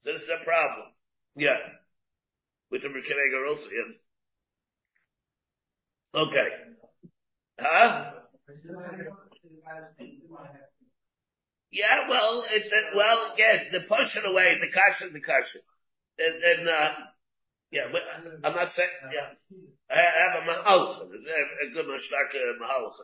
[0.00, 0.94] So this is a problem.
[1.34, 1.58] Yeah.
[2.70, 3.90] With the Merkevega also, yeah.
[6.14, 6.48] Okay.
[7.58, 8.12] Huh?
[11.72, 15.58] Yeah, well, it's, uh, well, yeah, the pushing away, the kasha, the kasha.
[16.18, 16.90] And, and, uh,
[17.72, 18.02] yeah, but
[18.46, 19.34] I'm not saying, yeah.
[19.90, 22.94] I have a mahal, a good mashtaka mahal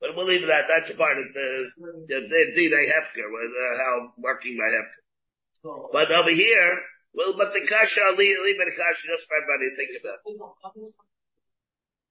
[0.00, 0.66] But we'll leave that.
[0.68, 1.70] That's part of the,
[2.06, 5.90] the, the D-Day Hefker, uh, how working my Hefker.
[5.92, 6.78] But over here,
[7.14, 10.18] well, but the kasha, I'll leave, leave a kasha just for everybody to think about.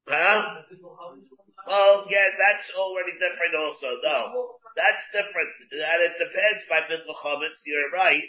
[0.08, 0.40] Huh?
[1.68, 4.00] Well, yeah, that's already different also.
[4.04, 5.52] No, that's different.
[5.72, 7.64] And it depends by chametz.
[7.68, 8.24] You're right.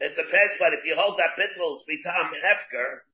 [0.00, 3.05] It depends, but if you hold that bittul is bitam hefker,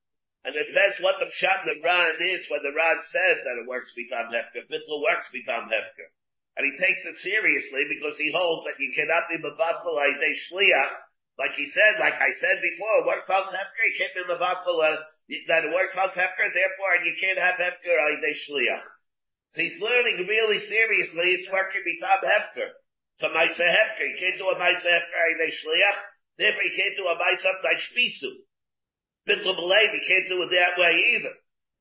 [0.43, 3.67] and it depends what the pshat the Ran is when the Ran says that it
[3.67, 4.67] works bitam hefker.
[4.67, 6.11] Bittul works bitam hefker.
[6.59, 10.93] And he takes it seriously because he holds that you cannot be mevatel aydei shliach,
[11.39, 14.83] like he said, like I said before, it works out hefker, you can't be mevatel
[15.47, 18.85] that it works out hefker, therefore you can't have hefker aydei shliach.
[19.55, 22.69] So he's learning really seriously, it's working bitam hefker.
[23.23, 25.99] So Maisa hefker, you can't do a Maisa hefker aydei shliach,
[26.37, 28.43] therefore you can't do a Maisa shpisu.
[29.23, 31.35] Bittul B'lev, you can't do it that way either.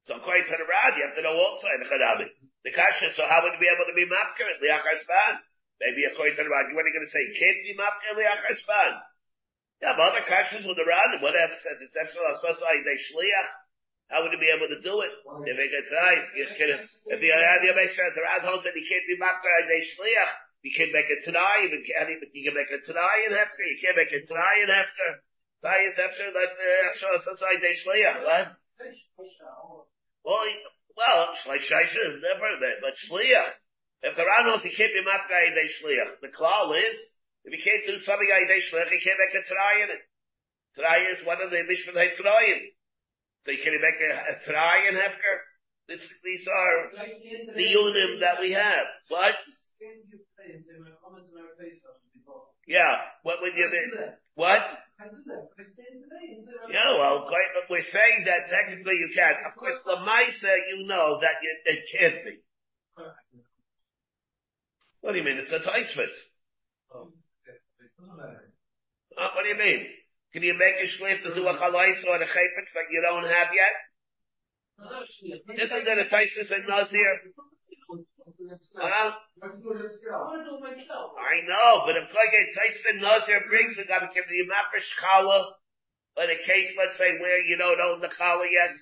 [0.06, 2.26] So according to the Ran, you have to know also in the Chadabi.
[2.66, 5.42] The Kasha, so how would you be able to be mafker at Liachar Span?
[5.78, 7.22] Maybe according to the Ran, what are you going to say?
[7.22, 8.92] You can't be mafker at Liachar Span.
[9.82, 13.50] Yeah, but other Kashas with the Ran, what happens at the Tzefsel Asosai, they Shliach?
[14.10, 15.10] How would you be able to do it?
[15.24, 19.06] If right, you can, if you have make sure the Ran holds that you can't
[19.10, 20.32] be mafker at Shliach,
[20.62, 24.14] you can make even can you can make it tonight in Hefker, you can't make
[24.14, 25.10] it tonight in Hefker.
[25.62, 28.50] Tonight is Hefker, that, uh, Asosai, they Shliach, right?
[30.26, 30.42] Well,
[30.98, 33.62] well, Shliach is never there, but Shliach.
[34.02, 36.98] If the Ran knows he can't be mafka they Shliach, the klal is,
[37.46, 40.02] if he can't do something they Shliach, he can't make a try in it.
[40.74, 42.60] Try is one of the Mishvan Haytzrayim.
[43.44, 45.36] So you can make a, a try in Hefker.
[45.86, 46.90] This, these are
[47.54, 48.86] the unim that we have.
[49.08, 49.34] What?
[52.66, 53.90] Yeah, what would you mean?
[54.34, 54.62] What?
[56.70, 57.28] Yeah, well,
[57.70, 59.34] we're saying that technically you can.
[59.50, 62.40] Of course, the Maisa, you know that it, it can't be.
[65.00, 65.38] What do you mean?
[65.38, 66.14] It's a Taisvis.
[69.18, 69.86] Uh, what do you mean?
[70.32, 73.24] Can you make a shlif to do a chalais or a chayfetz that you don't
[73.24, 73.74] have yet?
[75.58, 77.20] Isn't that a Taisvis and Nazir?
[78.50, 79.12] Huh?
[81.18, 85.54] I know, but if like a Tyson Nazir brings it, I'm giving you mafish challah,
[86.16, 88.74] but a case, let's say, where you don't own the challah yet.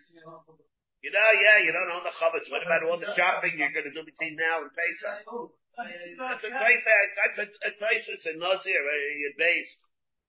[1.03, 2.51] You know, yeah, you don't own the chametz.
[2.53, 5.25] What about all the shopping you're going to do between now and Pesach?
[6.19, 9.81] That's a Tyson, that's a, a Tyson and Nazir, uh, you're based.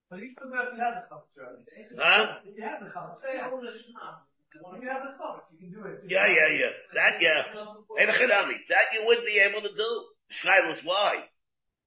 [0.10, 1.64] But you still have to have the chametz already.
[2.00, 2.40] Huh?
[2.48, 3.20] You have the chametz,
[4.52, 6.04] you have the chametz, you can do it.
[6.08, 6.74] Yeah, yeah, yeah.
[6.94, 7.48] That, yeah.
[8.68, 9.92] That you would be able to do.
[10.32, 11.24] Shailos, why?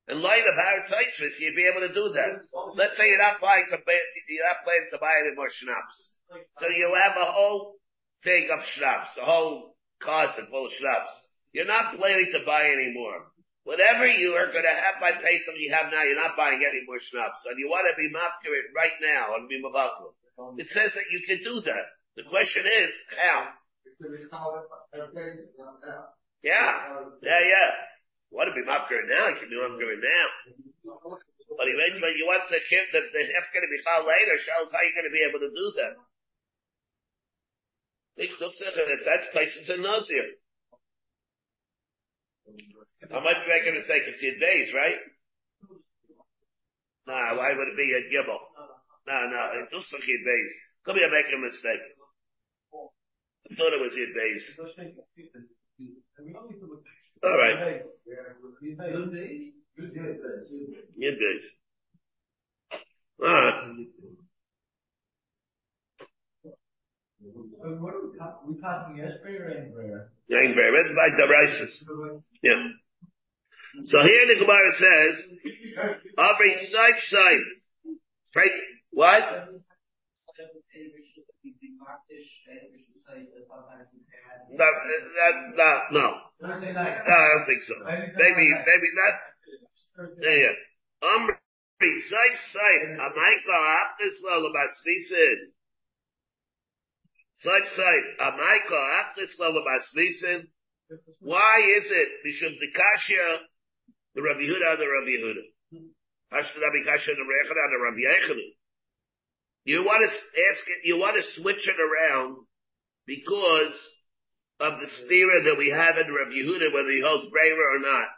[0.09, 2.45] In light of our Taisvis, you'd be able to do that.
[2.77, 3.97] Let's say you're not planning to buy,
[4.29, 6.13] you're not planning to buy any more schnapps.
[6.61, 7.81] So you have a whole
[8.23, 11.13] thing of schnapps, a whole closet full of schnapps.
[11.53, 13.33] You're not planning to buy any more.
[13.65, 16.85] Whatever you are going to have by Pesach you have now, you're not buying any
[16.85, 17.41] more schnapps.
[17.49, 20.13] And you want to be mafkirit right now and be mavakul.
[20.61, 21.87] It says that you can do that.
[22.17, 23.51] The question is, how?
[26.43, 26.71] Yeah.
[27.23, 27.71] Yeah, yeah.
[28.31, 30.27] What to be mafkir it now, you can be mafkir it now.
[31.55, 34.71] But eventually you want the kid, the, the F going to be chal later, shows
[34.75, 35.95] how you're going to be able to do that.
[38.19, 40.39] That that's places in Nazir.
[43.11, 44.03] How much am I going to say?
[44.07, 44.99] It's your days, right?
[47.07, 48.39] Nah, why would it be a gibble?
[49.07, 50.51] No, no, it your days.
[50.85, 51.81] Could be I'm making a mistake.
[53.51, 54.43] I thought it was your days.
[57.23, 57.83] All right.
[60.97, 61.45] Your days.
[63.23, 63.87] All right.
[67.21, 70.11] What are we, pa- we passing yesterday or anywhere?
[70.31, 71.85] Yain Bear, read by the Rices.
[72.43, 72.63] Yeah.
[73.85, 75.15] So here the Gemara says,
[76.19, 77.45] Avri Saif Saif.
[78.37, 78.51] Right?
[78.91, 79.23] What?
[84.51, 86.15] No, that, that, no.
[86.41, 86.99] Thursday night.
[87.07, 87.75] No, I don't think so.
[87.85, 89.15] Maybe, maybe not.
[90.21, 90.55] Yeah, yeah.
[91.03, 91.37] Amri
[91.83, 92.99] Saif Saif.
[92.99, 95.39] Amaika Aftis Lala Basvisin.
[97.45, 98.07] Saif Saif.
[98.21, 100.47] Amaika Aftis Lala Basvisin.
[101.21, 103.39] Why is it Mishum Dikashia,
[104.15, 105.45] the Rabbi Yehuda, the Rabbi Yehuda?
[106.33, 108.49] Hashta Rabbi Kashia, the Rabbi Yehuda, the Rabbi Yehuda.
[109.65, 112.37] You want to ask it, you want to switch it around
[113.07, 113.75] because
[114.61, 118.09] of the stira that we have in Rabbi Yehuda, whether he holds braver or not.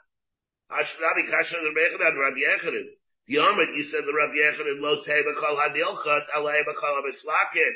[0.71, 2.85] Rabbi Kashia, the Rabbi Yehuda,
[3.29, 7.75] the Amrit, you said the Rabbi Yehuda, Lo Teba Kol Hadilchat, Alei Bakol Abislakit.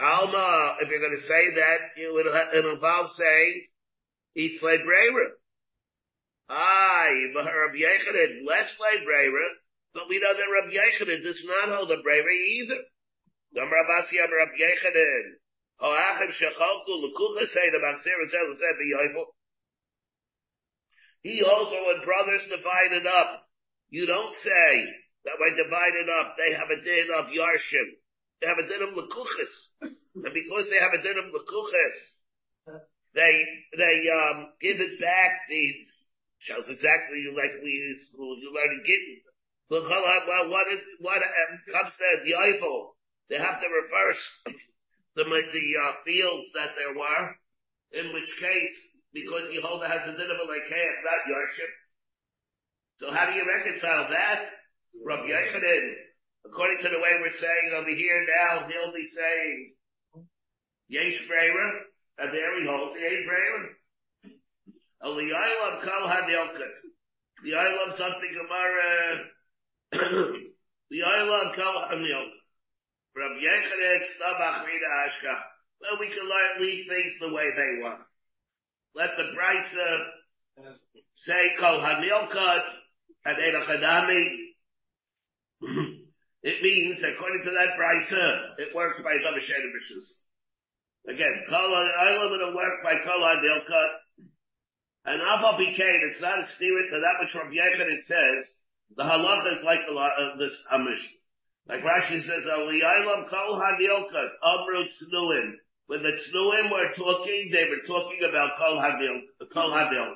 [0.00, 3.66] Alma, if you're going to say that, it would it involves saying
[4.36, 5.30] Islay Breira.
[6.48, 9.46] Aye, but Rabbi Yechanan less play Breira,
[9.94, 12.82] but we know that Rabbi Yechanan does not hold a Breira either.
[13.56, 15.40] Rabasi Am Rabbi Yechanan.
[15.80, 19.24] Hoachim Shechalku say the Maksir Zel said the Yoifel.
[21.22, 23.48] He also when brothers divided up,
[23.88, 24.86] you don't say
[25.24, 27.96] that when divided up they have a din of Yarshim.
[28.40, 29.52] They have a din of Lekuchas.
[30.14, 32.80] And because they have a din of Lekuchas,
[33.14, 33.44] they,
[33.76, 35.74] they, um, give it back the,
[36.38, 39.20] shows exactly like we, you learn in Gittin.
[39.68, 40.66] Look, what, what,
[41.00, 42.96] what, um, comes to the Eiffel,
[43.30, 44.24] they have to reverse
[45.14, 47.24] the, the, uh, fields that there were,
[47.94, 48.76] in which case,
[49.14, 51.72] because Yehovah has a din of a Lekeh, not Yarship.
[52.98, 54.50] So how do you reconcile that?
[55.06, 55.94] Rabbi Yechanan,
[56.44, 59.74] according to the way we're saying over here now, he'll be saying,
[60.88, 61.70] Yesh Breira,
[62.18, 63.62] and there we hold the Yesh Breira.
[65.06, 66.74] Eliyalam Kal Hadilkat.
[67.44, 69.24] The Eilam something Gemara,
[70.90, 72.39] the Eilam Kal Hadilkat.
[73.16, 75.34] Rabbi Yechanan, Stabach Rida Ashka.
[75.80, 78.00] Well, we can learn, leave things the way they want.
[78.94, 80.74] Let the Brisa
[81.16, 82.62] say Kal Hadilkat,
[83.24, 84.24] and Elachadami,
[86.42, 90.06] it means, according to that brisa, it works by David Shedabishus.
[91.08, 93.84] Again, Kol will work by Kol Adilka.
[95.04, 98.50] And Abba became, it's not a steer to that which Rabbi Yechanan says,
[98.96, 101.00] the halacha is like the, uh, this Amish.
[101.68, 105.52] Like Rashi says, Aliyalam Kol Amru Tznuim.
[105.86, 110.14] When the Tznuim were talking, they were talking about Kol Hadilka.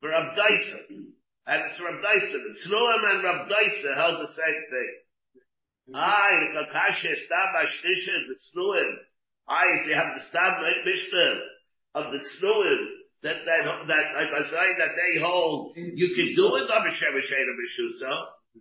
[0.00, 1.06] For Abdaisa.
[1.46, 2.56] And it's Rab Dyson.
[2.66, 4.92] Tznuim and Rab Dyson held the same thing.
[5.94, 8.92] Aye, the Kakasha Stam Ashtisha, the Tznuim.
[9.48, 11.34] Aye, if you have the Stam Mishnah
[11.94, 12.82] of the Tznuim,
[13.22, 17.14] that, that, that, like I say, that they hold, you can do it on Hashem
[17.14, 17.46] Hashem.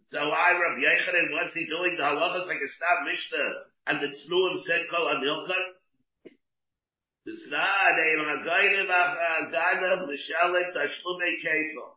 [0.07, 1.95] So I, Rab Yechanan, what's he doing?
[1.97, 3.51] The halachas like a Stam Mishnah,
[3.87, 5.63] and the Tznuim said, Kol Anilkan.
[7.25, 7.97] It's not,
[8.29, 9.17] are going to have
[10.75, 11.89] Tashlumei Kefil.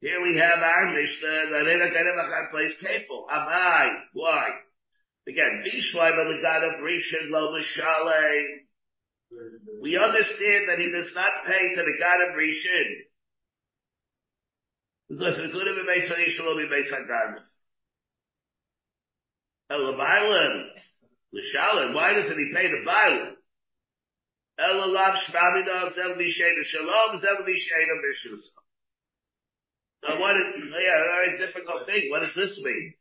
[0.00, 3.26] Here we have our Mishnah that in a kind of a place careful.
[3.30, 3.88] Amai.
[4.14, 4.48] Why?
[5.28, 8.66] Again, Bishleim of the God of Rishon Lo Mishale.
[9.80, 13.11] We understand that he does not pay to the God of Rishon.
[15.12, 17.44] Because it could have been based on will be based on garment.
[19.68, 20.72] Elabailim.
[21.36, 21.92] L'shalem.
[21.92, 23.36] Why doesn't he pay the Bailim?
[24.58, 28.56] Elalav Shmamina Zel Mishaina Shalom Zel Mishaina Mishusah.
[30.08, 30.46] Now what is,
[30.80, 32.08] yeah, a very difficult thing.
[32.08, 32.94] What does this mean?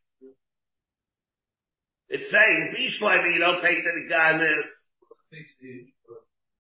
[2.10, 4.64] It's saying, Bishleim, you don't pay to the Ganef.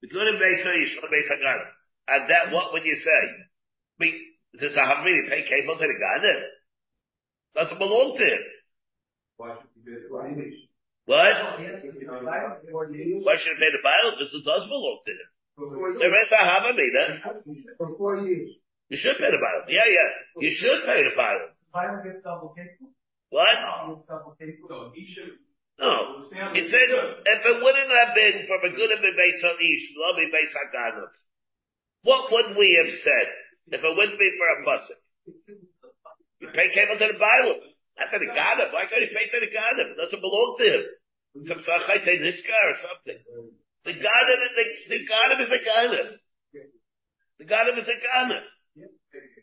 [0.01, 1.71] The good of Mesa, you should Mesa Ganef.
[2.07, 4.11] And that, what would you say?
[4.53, 6.43] We, does the Havmini pay cable to the Ganef?
[7.55, 8.41] Doesn't belong er to him.
[9.37, 10.51] Why should you pay the
[11.05, 11.35] What?
[11.43, 11.67] Why
[13.37, 14.15] should he pay the Baal?
[14.19, 15.27] This is- does belong to him.
[15.57, 18.49] The rest of Havamina, For four years.
[18.89, 19.65] you should pay the Baal.
[19.67, 20.09] Yeah, yeah.
[20.39, 21.49] You should pay the Baal.
[21.73, 22.77] Final gets double cake.
[23.29, 23.55] What?
[23.95, 24.59] Gets double cake.
[24.69, 25.39] No, he should.
[25.79, 26.25] No.
[26.53, 26.89] It said,
[27.25, 30.53] if it wouldn't have been from a good of a base of Ish, lovely base
[30.53, 31.09] Haganov,
[32.03, 33.27] what would we have said
[33.67, 34.99] if it wouldn't be for a pasuk?
[36.41, 37.61] You pay cable to the Bible,
[37.99, 38.73] not to the Ganav.
[38.73, 39.93] Why can't you pay to the Ganav?
[39.93, 40.83] It doesn't belong to him.
[41.45, 43.19] Some Sachai Niska or something.
[43.85, 46.07] The Ganav is the, the Ganav is a Ganav.
[47.37, 48.45] The Ganav is a Ganav.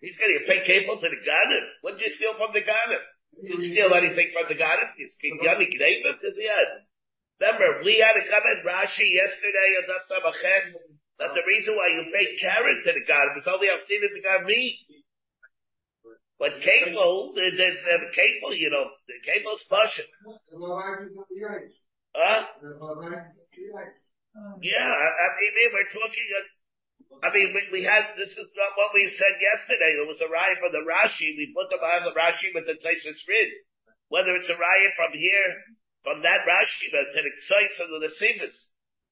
[0.03, 1.67] He's going to pay cable to the Ganav.
[1.83, 3.03] What did you steal from the Ganav?
[3.39, 4.99] You didn't steal anything from the Ganav.
[4.99, 6.51] He's Yanni Gneva because he.
[7.39, 10.98] Remember, we had a comment Rashi yesterday on Daf Samaches.
[11.19, 13.35] That's the reason why you pay Karen to the god.
[13.35, 14.79] It's only I've seen it the god me.
[16.39, 20.07] But cable, the, the, the cable, you know, the cable's pushing.
[22.15, 22.47] Huh?
[24.63, 26.27] Yeah, I, I mean, we're talking,
[27.27, 29.99] I mean, we, we had, this is not what we said yesterday.
[29.99, 31.35] It was a riot from the Rashi.
[31.35, 33.51] We put the on the Rashi with the Taisus Rid.
[34.07, 35.51] Whether it's a riot from here,
[36.07, 38.55] from that Rashi, to the Ksais and the Nesivis,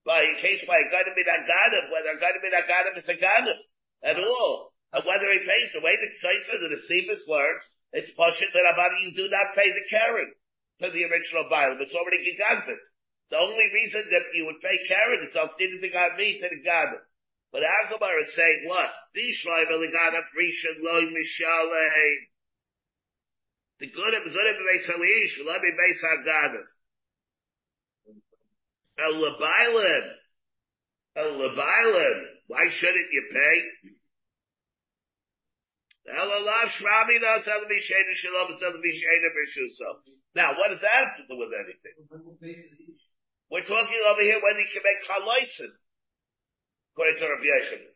[0.06, 3.18] by in case by a Gadav bin Agadav, whether a Gadav bin Agadav is a
[3.18, 3.58] Gadav
[4.06, 4.22] at uh-huh.
[4.22, 4.70] all.
[4.94, 8.70] And whether he pays the way the Ksais and the Nesivis learned, it's Pashit that
[8.70, 10.30] about you do not pay the Karen
[10.80, 11.82] to the original Bible.
[11.82, 12.78] It's already gigantic.
[13.34, 16.62] The only reason that you would pay Karen is if didn't got me to the
[16.62, 17.02] Gadav.
[17.50, 18.90] But Agamar is saying what?
[19.10, 22.30] Bishleim eligana prisha loy mishalei.
[23.82, 26.62] The good of good of beis halish, let me beis hagadav.
[26.62, 26.75] El
[29.14, 30.06] lebailim.
[31.16, 32.18] El lebailim.
[32.46, 33.90] Why shouldn't you pay?
[36.06, 36.22] Now,
[40.54, 41.96] what does that have to do with anything?
[43.50, 45.72] We're talking over here when you can make chaloitzin
[46.96, 47.92] according to Rabbi.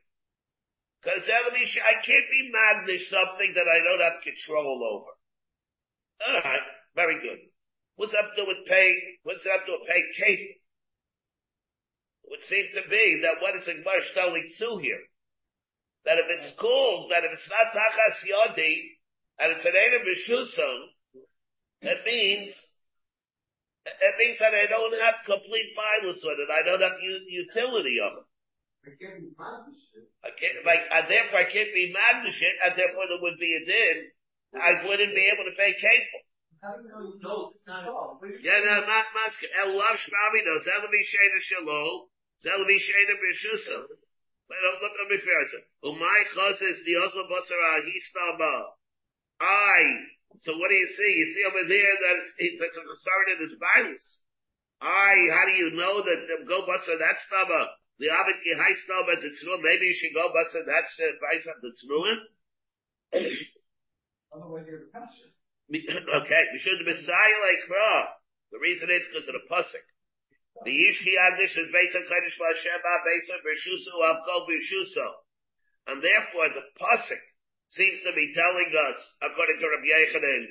[1.01, 5.16] Because I can't be mad to something that I don't have control over.
[6.20, 7.40] Alright, very good.
[7.96, 10.59] What's up to do with paying, what's up to with paying?
[12.31, 15.03] It would seem to be that what is Igmar telling to here?
[16.07, 19.03] That if it's called, that if it's not Tachas Yodi,
[19.43, 20.78] and it's an Eda B'Shuson,
[21.83, 22.55] it means,
[23.83, 26.55] it means that I don't have complete violence with it.
[26.55, 28.26] I don't have u- utility of it.
[28.87, 29.83] I can't, be magnish
[30.22, 33.43] I can't, like, and therefore I can't be mad to shit, and therefore there would
[33.43, 33.99] be a din.
[34.55, 36.22] I wouldn't be able to pay kefil.
[36.62, 38.20] How do you know you know it's not at all?
[38.22, 39.41] Yeah, no, not mask.
[39.64, 40.61] El lav shmami no.
[40.62, 42.11] Zel mi shayna shalo.
[42.41, 43.14] Shayna
[44.80, 45.64] look, let me it.
[45.84, 46.95] Umay choses the
[47.28, 47.84] basara.
[49.41, 49.82] I.
[50.41, 51.11] So what do you see?
[51.11, 54.20] You see over there that it's, it's a concern in his violence.
[54.80, 55.14] I.
[55.32, 57.76] How do you know that the go basara that's nama?
[57.99, 59.61] The Abed ki haistam at the tznuim.
[59.62, 62.18] Maybe you should go basara that's the advice of the tznuim.
[64.32, 65.28] Otherwise you're the pastor.
[65.70, 68.18] okay, we should be like Ra.
[68.51, 69.86] The reason is because of the pasuk.
[70.61, 75.08] The Yishki Agdish is based on Kaddish Lasheba, based on Bershusu, Avkol Bershusu.
[75.88, 77.24] And therefore the pasuk
[77.72, 80.44] seems to be telling us, according to Rabbi Yechanan,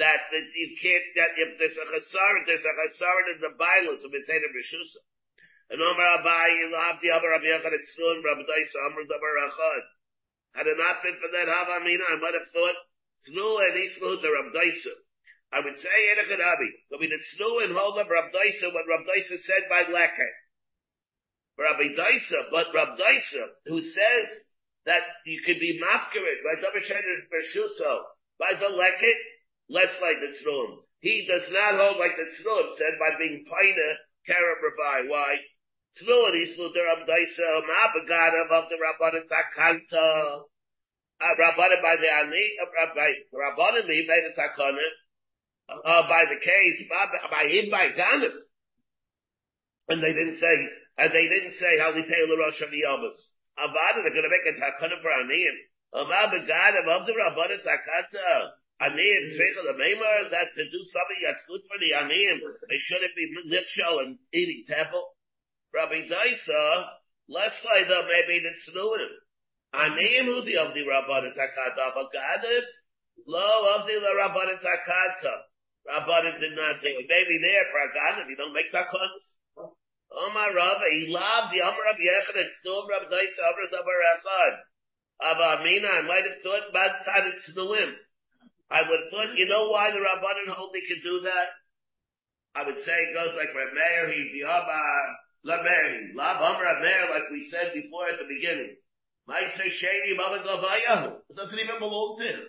[0.00, 4.00] that, that you can't, that if there's a chasar, there's a chasar in the Bibles
[4.00, 5.00] of Mitzvah Bershusu.
[5.76, 9.84] And Omar Abai, the other Rabbi Yechanan, Tzun, Rabbi Daisa, Amr Dabar Achad.
[10.56, 12.80] Had it not been for that Havamina, I might have thought
[13.28, 14.94] Tznu and Islu the Rabbi Rabdaisa.
[15.52, 16.70] I would say Enechadabi.
[16.90, 20.36] But we did Tznu and hold up Rabdaisa when Rabdaisa said by Leket.
[21.58, 24.26] Rabbi Daisa, but Rabdaisa, who says
[24.86, 28.00] that you could be mafkarit by Dabashener Bershuso,
[28.38, 29.20] by the Leket,
[29.68, 30.78] less like the Tznuim.
[31.00, 33.88] He does not hold like the Tznuim said by being Paina,
[34.26, 35.08] Kerem Ravai.
[35.10, 35.36] Why?
[35.98, 40.40] And Islu the Rabdaisa, Ma'abagadav of the Rabbanan Takanta.
[41.20, 44.78] Uh, Rabbanim by the Ani, uh, by Rabbanim, he takana,
[45.70, 48.34] uh, by the case, by, by him, by Ganev.
[49.88, 50.54] And they didn't say,
[50.98, 53.14] and they didn't say how they tell the Rosh Hashanah.
[53.58, 55.56] Avada, they're gonna make a takana for Aniyim.
[55.92, 58.54] Amar Beganev of the Rabbanim Takanta.
[58.80, 63.14] Aniyim, Tzricha the Meimer, that to do something that's good for the Aniyim, they shouldn't
[63.16, 65.04] be nifshal and eating temple.
[65.74, 66.84] Rabbi Daisa,
[67.28, 68.70] less like them, maybe it's.
[69.74, 72.64] Aniyim hu the of the Rabbanim Takanta, but Ganev,
[73.26, 75.49] Lo Avdi La Rabbanan Takadka.
[75.90, 79.34] Rabbanan did not think, maybe there if you don't make takonas.
[80.10, 83.98] Omar oh, Rabba, he loved the Amr Rabbi Yechon and still Rabbi Daisa Amr Dabar
[84.18, 84.54] Echad.
[85.22, 87.94] Abba Amina, I might have thought Bad Tad Tznulim.
[88.70, 91.48] I would have thought, you know why the Rabbanan hold they can do that?
[92.54, 94.80] I would say it goes like Reb Meir, he Diaba
[95.44, 98.76] La Meir, La Amr Meir, like we said before at the beginning.
[99.28, 101.22] Ma'aser Sheni Baba Gavayahu.
[101.30, 102.42] It doesn't even belong to him.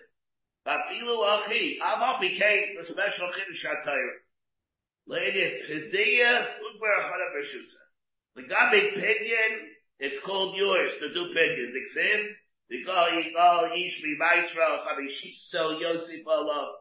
[0.68, 4.22] Afilu Achi, Avah became the special Chiddush HaTorah.
[5.07, 6.45] Lady Pediya,
[8.36, 9.57] The Gabi Pidyon,
[9.99, 11.74] it's called yours to do Pidyon.
[11.74, 12.36] Dixin,
[12.70, 16.78] because you call Yishmi Maisro, Chabishitzo Yosef Allah.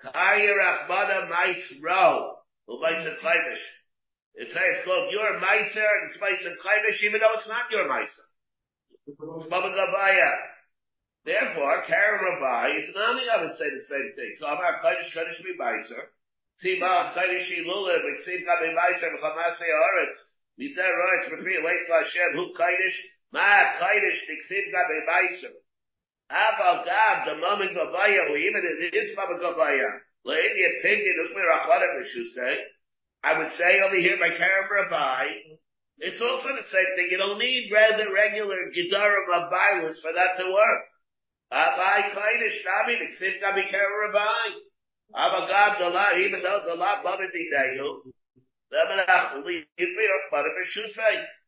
[0.00, 2.34] Kaya Rachmana Maisro,
[2.68, 3.64] Umaisa Chaimish.
[4.36, 8.26] It's called your Meiser, and it's Meiser Chaimish, even though it's not your Meiser.
[9.06, 10.30] It's Baba Gabaya.
[11.24, 14.36] Therefore, Kerem Ravai is not I would say the same thing.
[14.38, 16.12] So I'm not Kaddish Kaddish Meiser.
[16.60, 20.16] Tzima Chaydishi Lulav, Exim Gabi Meiser, V'chamasei Haaretz.
[20.60, 22.98] Mizeh Roetz, V'chri, Leitz Lashem, Hu Chaydish,
[23.32, 23.40] Ma
[23.80, 25.56] Chaydish, Exim Gabi Meiser.
[26.30, 32.04] Aval Gab, the moment Gavaya, or even it is Baba Gavaya, Le'in Yepinyin, Ukmir Achladam,
[32.34, 32.58] say.
[33.24, 35.56] I would say over here by Kerem Ravai,
[35.98, 37.08] it's also the same thing.
[37.10, 40.84] You don't need rather regular Gedarim of for that to work.
[41.54, 44.58] Abai Chaydish, Nabi, Exim Gabi Kerem Ravai.
[45.14, 48.10] Avagad the la, even though the la baba didayu,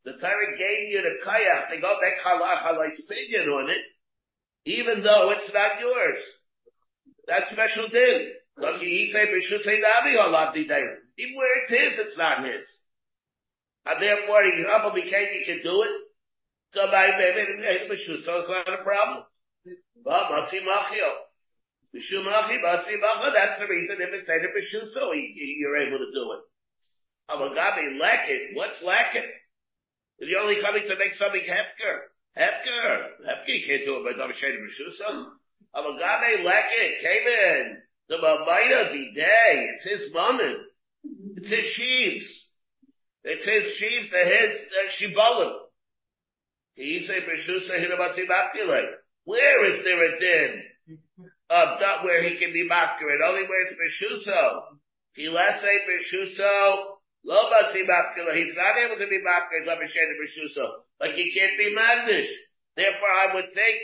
[0.04, 3.82] the Torah gave you the kayak they got back halach halais opinion on it,
[4.64, 6.18] even though it's not yours.
[7.26, 8.32] That's special thing.
[8.56, 10.94] Look, he say b'shus say halach didayu.
[11.18, 12.64] Even where it's his, it's not his.
[13.86, 15.90] And therefore, he probably can, you can do it.
[16.74, 19.24] So by b'shus, so it's not a problem.
[23.34, 26.40] That's the reason if it's Seder B'Shuso, you're able to do it.
[27.30, 28.52] Avagabi, lacking.
[28.54, 29.30] What's lacking?
[30.18, 32.08] You're only coming to make something hefker.
[32.36, 33.10] Hefker.
[33.26, 35.26] Hefker, you can't do it by Dom Seder B'Shuso.
[35.74, 36.94] Avagabi, lacking.
[37.02, 37.82] Came in.
[38.08, 39.68] The Mamayda, the day.
[39.74, 40.58] It's his moment.
[41.36, 42.48] It's his sheaves.
[43.24, 45.52] It's his sheaves, his uh, shibalim.
[46.74, 48.84] He say B'Shuso, Hinabatzi Mafkile.
[49.26, 50.62] Where is there a din?
[51.48, 54.78] of that where he can be mafkarid, only where it's Meshuso.
[55.16, 58.34] Kilese Meshuso, lo batzi mafkila.
[58.34, 60.82] He's not able to be me share Meshuso.
[61.00, 62.30] Like he can't be magnish.
[62.76, 63.78] Therefore I would think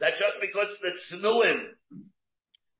[0.00, 1.76] that just because the Tznuim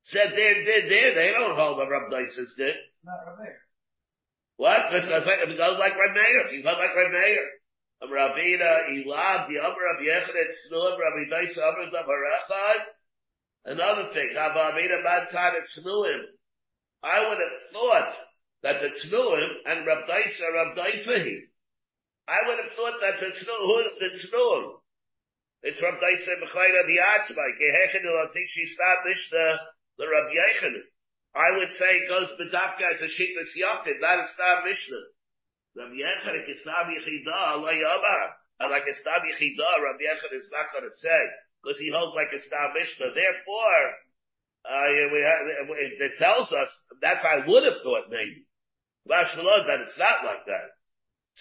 [0.05, 2.75] said they're, they're, they're, they don't hold what Rab Daisis did.
[3.05, 3.39] Not Rav
[4.57, 4.81] What?
[4.93, 6.47] Because like, it goes like Rab Meir.
[6.47, 7.45] If you go like Rab Meir.
[8.11, 12.87] Ravina, Elad, the Amr of Yechanet, Tznuim, Rabbi Dais, Amr of Harachad,
[13.65, 14.49] Another thing, I
[17.29, 18.15] would have thought
[18.63, 21.39] that the Tznuim and Rab Daisa, Rab Daisahi.
[22.27, 24.81] I would have thought that the Tznuim, who is the Tznuim?
[25.63, 27.55] It's Rab Daisa B'chayna the Atzmai.
[27.61, 29.61] Gehechin I think she established the,
[29.99, 30.83] the Rab Yechin.
[31.35, 35.05] I would say it goes B'dafka as a Shittas Yachid, not a Stab Mishnah.
[35.77, 38.23] Rab Yechin, Kistab Yechida, Yamar.
[38.61, 41.23] And like a Stab Yechida, Rab Yechin is not going to say
[41.63, 43.15] because he holds like a star Mishnah.
[43.15, 43.83] Therefore,
[44.67, 45.43] uh, have,
[45.99, 46.69] it tells us
[47.01, 48.47] that's I would have thought maybe.
[49.09, 50.79] Lashmalot that it's not like that.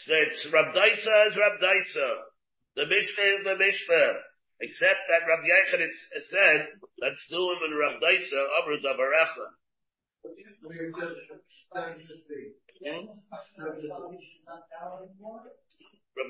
[0.06, 2.10] So it's Rab Daisa is Rab Daisa.
[2.76, 4.14] The Mishnah is the Mishnah.
[4.62, 5.82] Except that Rab Yechon
[6.30, 6.68] said
[7.02, 9.48] that Tznuim and Rab Daisa Amru Davarecha.
[12.82, 12.98] Rabbi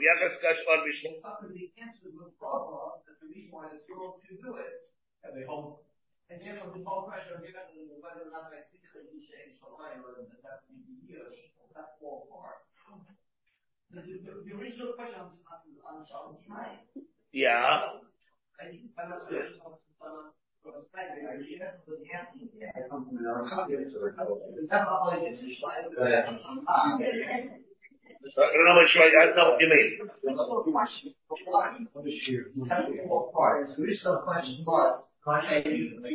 [0.03, 1.23] Yachav's Kashmar Mishnah.
[1.23, 4.59] How could the answer to the problem that the reason why it's wrong to do
[4.59, 4.91] it?
[5.23, 5.87] And they hold.
[6.27, 9.79] And therefore the whole question of whether or not I speak to the saying so
[9.79, 11.35] high or that that would be years,
[11.71, 12.67] that fall apart.
[13.91, 16.83] The, the, the original question on, on, on Shabbos night.
[17.31, 17.99] Yeah.
[18.59, 18.75] That's
[24.88, 25.86] all oh, it is, it's like,
[28.30, 29.97] So, I don't know which way, I don't know what you mean.
[30.22, 30.64] The original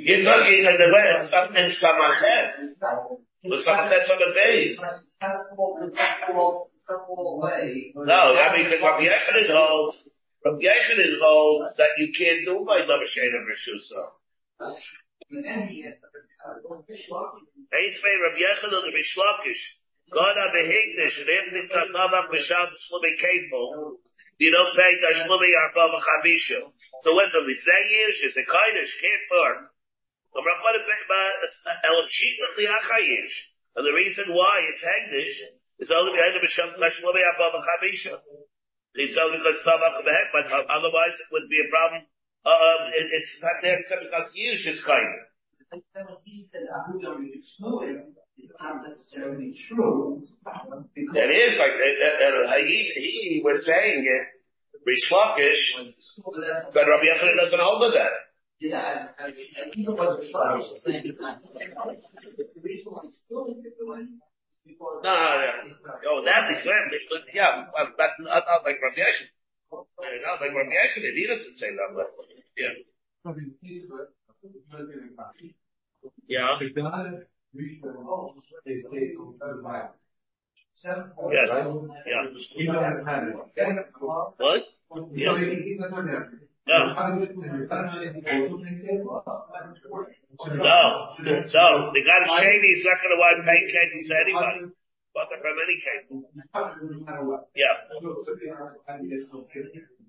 [0.06, 2.78] You're looking at the way of something in someone says.
[2.78, 4.78] But someone says on the base.
[7.94, 10.08] No, I mean, because Rabbi Yochanan holds,
[10.44, 14.12] Rabbi Yochanan holds that you can't do by Lavashen and Rishusa.
[14.56, 14.72] God
[20.38, 24.00] on the and the Katava Mishal Shlubi Kepo,
[24.38, 25.12] you don't pay the
[26.00, 26.72] Chabisha.
[27.02, 29.68] So what's the that years is a kindness, can't burn.
[30.32, 30.40] Uh,
[33.76, 35.36] and the reason why it's Hagdish
[35.80, 38.16] is only behind the Misham Kashlomi Abba Chabisha.
[38.94, 42.06] It's only because Savach Behek, but otherwise it would be a problem.
[42.46, 45.26] Um, it, it's not there except because Yush is kind.
[48.38, 50.22] It's not necessarily true.
[50.94, 54.26] It is like uh, uh, he he was saying it.
[54.86, 55.90] Reish Lakish,
[56.72, 58.12] but Rabbi Yochanan doesn't hold to that.
[58.60, 59.32] Yeah, I, I, I
[59.74, 64.06] think it was the saying it's not the reason why it's still in the No,
[65.02, 65.74] no, no.
[66.08, 66.70] Oh, that's the.
[67.10, 68.10] But yeah, but not,
[68.46, 69.28] not like Rabbi Yashin.
[69.72, 71.02] Not like Rabbi Yashin.
[71.02, 71.90] He doesn't say that,
[72.56, 72.72] yeah.
[76.28, 76.58] Yeah.
[81.32, 81.48] Yes.
[82.06, 82.22] Yeah.
[84.38, 84.62] What?
[85.14, 85.32] Yeah.
[86.66, 86.78] No.
[90.56, 90.82] No.
[91.54, 91.92] No.
[91.94, 92.68] The guy is shady.
[92.74, 94.72] He's not going to want paying cases to anybody.
[95.14, 95.40] But there
[99.78, 99.95] are